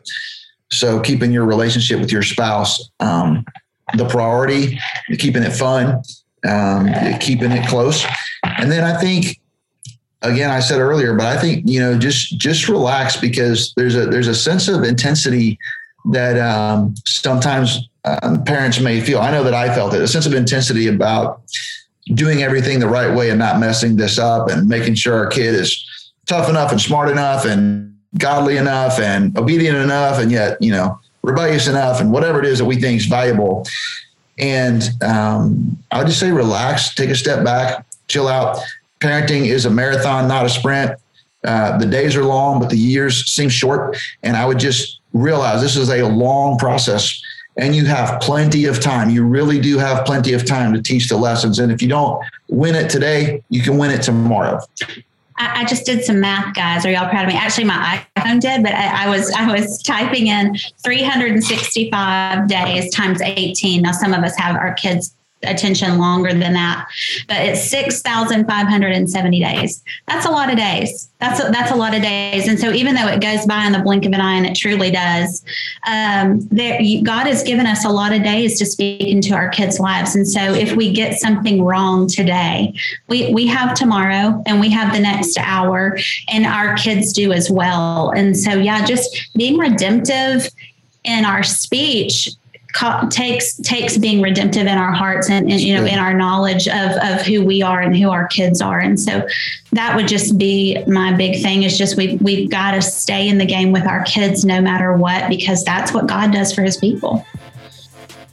So 0.73 0.99
keeping 0.99 1.31
your 1.31 1.45
relationship 1.45 1.99
with 1.99 2.11
your 2.11 2.23
spouse 2.23 2.89
um, 2.99 3.45
the 3.95 4.07
priority, 4.07 4.79
keeping 5.17 5.43
it 5.43 5.51
fun, 5.51 6.01
um, 6.47 6.89
keeping 7.19 7.51
it 7.51 7.67
close, 7.67 8.05
and 8.43 8.71
then 8.71 8.83
I 8.83 8.99
think 8.99 9.39
again 10.21 10.49
I 10.49 10.59
said 10.59 10.79
earlier, 10.79 11.15
but 11.15 11.27
I 11.27 11.39
think 11.39 11.63
you 11.65 11.79
know 11.79 11.97
just 11.97 12.37
just 12.37 12.67
relax 12.67 13.17
because 13.17 13.73
there's 13.75 13.95
a 13.95 14.05
there's 14.05 14.27
a 14.27 14.35
sense 14.35 14.67
of 14.67 14.83
intensity 14.83 15.59
that 16.11 16.37
um, 16.39 16.95
sometimes 17.05 17.89
um, 18.05 18.43
parents 18.43 18.79
may 18.79 18.99
feel. 18.99 19.19
I 19.19 19.31
know 19.31 19.43
that 19.43 19.53
I 19.53 19.73
felt 19.73 19.93
it 19.93 20.01
a 20.01 20.07
sense 20.07 20.25
of 20.25 20.33
intensity 20.33 20.87
about 20.87 21.41
doing 22.13 22.43
everything 22.43 22.79
the 22.79 22.87
right 22.87 23.15
way 23.15 23.29
and 23.29 23.39
not 23.39 23.59
messing 23.59 23.95
this 23.95 24.19
up 24.19 24.49
and 24.49 24.67
making 24.67 24.95
sure 24.95 25.15
our 25.15 25.27
kid 25.27 25.55
is 25.55 25.85
tough 26.25 26.49
enough 26.49 26.71
and 26.71 26.81
smart 26.81 27.09
enough 27.09 27.45
and 27.45 27.92
godly 28.17 28.57
enough 28.57 28.99
and 28.99 29.37
obedient 29.37 29.77
enough 29.77 30.19
and 30.19 30.31
yet 30.31 30.61
you 30.61 30.71
know 30.71 30.99
rebellious 31.23 31.67
enough 31.67 32.01
and 32.01 32.11
whatever 32.11 32.39
it 32.39 32.45
is 32.45 32.59
that 32.59 32.65
we 32.65 32.75
think 32.75 32.99
is 32.99 33.05
valuable. 33.05 33.65
And 34.37 34.83
um, 35.03 35.77
i 35.91 35.99
would 35.99 36.07
just 36.07 36.19
say 36.19 36.31
relax 36.31 36.93
take 36.95 37.09
a 37.09 37.15
step 37.15 37.43
back 37.43 37.85
chill 38.07 38.27
out. 38.27 38.59
Parenting 38.99 39.45
is 39.45 39.65
a 39.65 39.69
marathon 39.69 40.27
not 40.27 40.45
a 40.45 40.49
sprint. 40.49 40.99
Uh, 41.43 41.77
the 41.77 41.85
days 41.85 42.15
are 42.15 42.23
long 42.23 42.59
but 42.59 42.69
the 42.69 42.77
years 42.77 43.29
seem 43.31 43.49
short. 43.49 43.97
And 44.23 44.35
i 44.35 44.45
would 44.45 44.59
just 44.59 44.99
realize 45.13 45.61
this 45.61 45.77
is 45.77 45.89
a 45.89 46.03
long 46.03 46.57
process 46.57 47.21
and 47.55 47.75
you 47.75 47.85
have 47.85 48.19
plenty 48.19 48.65
of 48.65 48.79
time. 48.79 49.11
You 49.11 49.23
really 49.23 49.59
do 49.59 49.77
have 49.77 50.07
plenty 50.07 50.33
of 50.33 50.43
time 50.43 50.73
to 50.73 50.81
teach 50.81 51.07
the 51.07 51.17
lessons. 51.17 51.59
And 51.59 51.71
if 51.71 51.83
you 51.83 51.87
don't 51.87 52.19
win 52.49 52.75
it 52.75 52.89
today 52.89 53.43
you 53.49 53.61
can 53.61 53.77
win 53.77 53.91
it 53.91 54.01
tomorrow 54.01 54.59
I, 55.43 55.61
I, 55.61 55.65
just 55.65 55.85
did 55.85 56.03
some 56.03 56.19
math, 56.19 56.55
guys. 56.55 56.85
Are 56.85 56.91
y'all 56.91 57.09
proud 57.09 57.25
of 57.25 57.31
me? 57.31 57.37
Actually, 57.37 57.65
my 57.65 58.03
iPhone 58.17 58.39
did, 58.39 58.63
but 58.63 58.73
I, 58.73 59.05
I, 59.05 59.09
was 59.09 59.31
I 59.31 59.51
was 59.51 59.81
typing 59.83 60.27
in 60.27 60.55
365 60.83 62.47
days 62.47 62.93
times 62.93 63.21
18. 63.21 63.81
Now, 63.81 63.91
some 63.91 64.13
of 64.13 64.23
us 64.23 64.35
have 64.37 64.55
our 64.55 64.73
kids 64.73 65.15
attention 65.43 65.97
longer 65.97 66.33
than 66.33 66.53
that. 66.53 66.87
But 67.27 67.37
it's 67.41 67.69
6,570 67.69 69.39
days. 69.39 69.83
That's 70.07 70.25
a 70.25 70.31
lot 70.31 70.49
of 70.49 70.57
days. 70.57 71.09
That's 71.19 71.39
a, 71.39 71.51
that's 71.51 71.71
a 71.71 71.75
lot 71.75 71.95
of 71.95 72.01
days. 72.01 72.47
And 72.47 72.59
so 72.59 72.71
even 72.71 72.95
though 72.95 73.07
it 73.07 73.21
goes 73.21 73.45
by 73.45 73.65
in 73.65 73.71
the 73.71 73.79
blink 73.79 74.05
of 74.05 74.11
an 74.11 74.19
eye, 74.19 74.35
and 74.35 74.45
it 74.45 74.55
truly 74.55 74.91
does, 74.91 75.43
um, 75.87 76.41
there, 76.51 76.79
God 77.03 77.27
has 77.27 77.43
given 77.43 77.65
us 77.65 77.85
a 77.85 77.89
lot 77.89 78.11
of 78.11 78.23
days 78.23 78.59
to 78.59 78.65
speak 78.65 79.01
into 79.01 79.33
our 79.33 79.49
kids' 79.49 79.79
lives. 79.79 80.15
And 80.15 80.27
so 80.27 80.53
if 80.53 80.75
we 80.75 80.91
get 80.91 81.19
something 81.19 81.63
wrong 81.63 82.07
today, 82.07 82.73
we, 83.07 83.33
we 83.33 83.47
have 83.47 83.73
tomorrow 83.73 84.43
and 84.45 84.59
we 84.59 84.69
have 84.71 84.93
the 84.93 84.99
next 84.99 85.37
hour, 85.37 85.97
and 86.29 86.45
our 86.45 86.75
kids 86.75 87.13
do 87.13 87.31
as 87.31 87.49
well. 87.49 88.09
And 88.11 88.37
so, 88.37 88.53
yeah, 88.55 88.85
just 88.85 89.29
being 89.35 89.57
redemptive 89.57 90.49
in 91.03 91.25
our 91.25 91.43
speech 91.43 92.29
takes 93.09 93.55
takes 93.57 93.97
being 93.97 94.21
redemptive 94.21 94.63
in 94.63 94.77
our 94.77 94.91
hearts 94.91 95.29
and, 95.29 95.51
and, 95.51 95.61
you 95.61 95.75
know 95.75 95.85
in 95.85 95.99
our 95.99 96.13
knowledge 96.13 96.67
of 96.67 96.91
of 97.03 97.21
who 97.21 97.43
we 97.45 97.61
are 97.61 97.81
and 97.81 97.95
who 97.95 98.09
our 98.09 98.27
kids 98.27 98.61
are 98.61 98.79
and 98.79 98.99
so 98.99 99.27
that 99.71 99.95
would 99.95 100.07
just 100.07 100.37
be 100.37 100.83
my 100.87 101.13
big 101.13 101.41
thing 101.41 101.63
is 101.63 101.77
just 101.77 101.97
we 101.97 102.15
we've 102.17 102.49
got 102.49 102.71
to 102.71 102.81
stay 102.81 103.27
in 103.27 103.37
the 103.37 103.45
game 103.45 103.71
with 103.71 103.87
our 103.87 104.03
kids 104.03 104.43
no 104.45 104.61
matter 104.61 104.93
what 104.93 105.29
because 105.29 105.63
that's 105.63 105.93
what 105.93 106.07
God 106.07 106.31
does 106.31 106.53
for 106.53 106.63
his 106.63 106.77
people. 106.77 107.25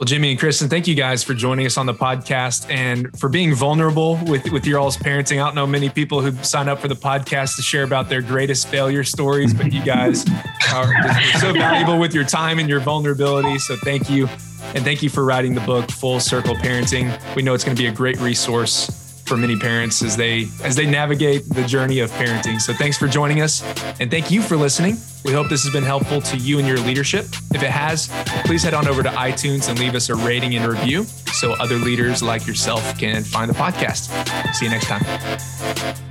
Well, 0.01 0.07
Jimmy 0.07 0.31
and 0.31 0.41
Kristen, 0.41 0.71
thank 0.71 0.89
you 0.89 0.95
guys 0.95 1.23
for 1.23 1.35
joining 1.35 1.67
us 1.67 1.77
on 1.77 1.85
the 1.85 1.93
podcast 1.93 2.71
and 2.71 3.15
for 3.21 3.29
being 3.29 3.55
vulnerable 3.55 4.19
with, 4.25 4.51
with 4.51 4.65
your 4.65 4.81
all's 4.81 4.97
parenting. 4.97 5.43
I 5.43 5.45
don't 5.45 5.55
know 5.55 5.67
many 5.67 5.91
people 5.91 6.23
who 6.23 6.33
sign 6.43 6.71
up 6.71 6.79
for 6.79 6.89
the 6.89 6.97
podcast 6.97 7.57
to 7.57 7.63
share 7.63 7.85
about 7.85 8.09
their 8.09 8.23
greatest 8.23 8.69
failure 8.69 9.05
stories, 9.05 9.53
but 9.53 9.75
you 9.75 9.85
guys 9.85 10.25
are 10.73 10.91
so 11.39 11.53
valuable 11.53 11.99
with 11.99 12.15
your 12.15 12.25
time 12.25 12.59
and 12.59 12.67
your 12.67 12.81
vulnerability. 12.81 13.59
So 13.59 13.77
thank 13.77 14.09
you. 14.09 14.27
And 14.75 14.85
thank 14.85 15.03
you 15.03 15.11
for 15.11 15.23
writing 15.23 15.55
the 15.55 15.61
book 15.61 15.91
Full 15.91 16.19
Circle 16.19 16.55
Parenting. 16.55 17.15
We 17.37 17.43
know 17.43 17.53
it's 17.53 17.65
going 17.65 17.77
to 17.77 17.83
be 17.83 17.89
a 17.89 17.93
great 17.93 18.19
resource 18.21 19.00
for 19.31 19.37
many 19.37 19.55
parents 19.55 20.03
as 20.03 20.17
they 20.17 20.49
as 20.65 20.75
they 20.75 20.85
navigate 20.87 21.49
the 21.51 21.63
journey 21.63 22.01
of 22.01 22.11
parenting. 22.11 22.61
So 22.61 22.75
thanks 22.75 22.99
for 22.99 23.07
joining 23.07 23.43
us 23.43 23.63
and 24.01 24.11
thank 24.11 24.29
you 24.29 24.43
for 24.43 24.57
listening. 24.57 24.97
We 25.25 25.33
hope 25.33 25.49
this 25.49 25.63
has 25.63 25.73
been 25.73 25.85
helpful 25.85 26.21
to 26.21 26.37
you 26.37 26.59
and 26.59 26.67
your 26.67 26.79
leadership. 26.79 27.27
If 27.55 27.63
it 27.63 27.71
has, 27.71 28.11
please 28.45 28.65
head 28.65 28.75
on 28.75 28.89
over 28.89 29.05
to 29.05 29.11
iTunes 29.11 29.69
and 29.69 29.79
leave 29.79 29.95
us 29.95 30.09
a 30.09 30.17
rating 30.17 30.57
and 30.57 30.67
review 30.67 31.05
so 31.05 31.53
other 31.53 31.77
leaders 31.77 32.25
like 32.25 32.45
yourself 32.45 32.99
can 32.99 33.23
find 33.23 33.49
the 33.49 33.55
podcast. 33.55 34.11
See 34.53 34.65
you 34.65 34.71
next 34.73 34.89
time. 34.89 36.10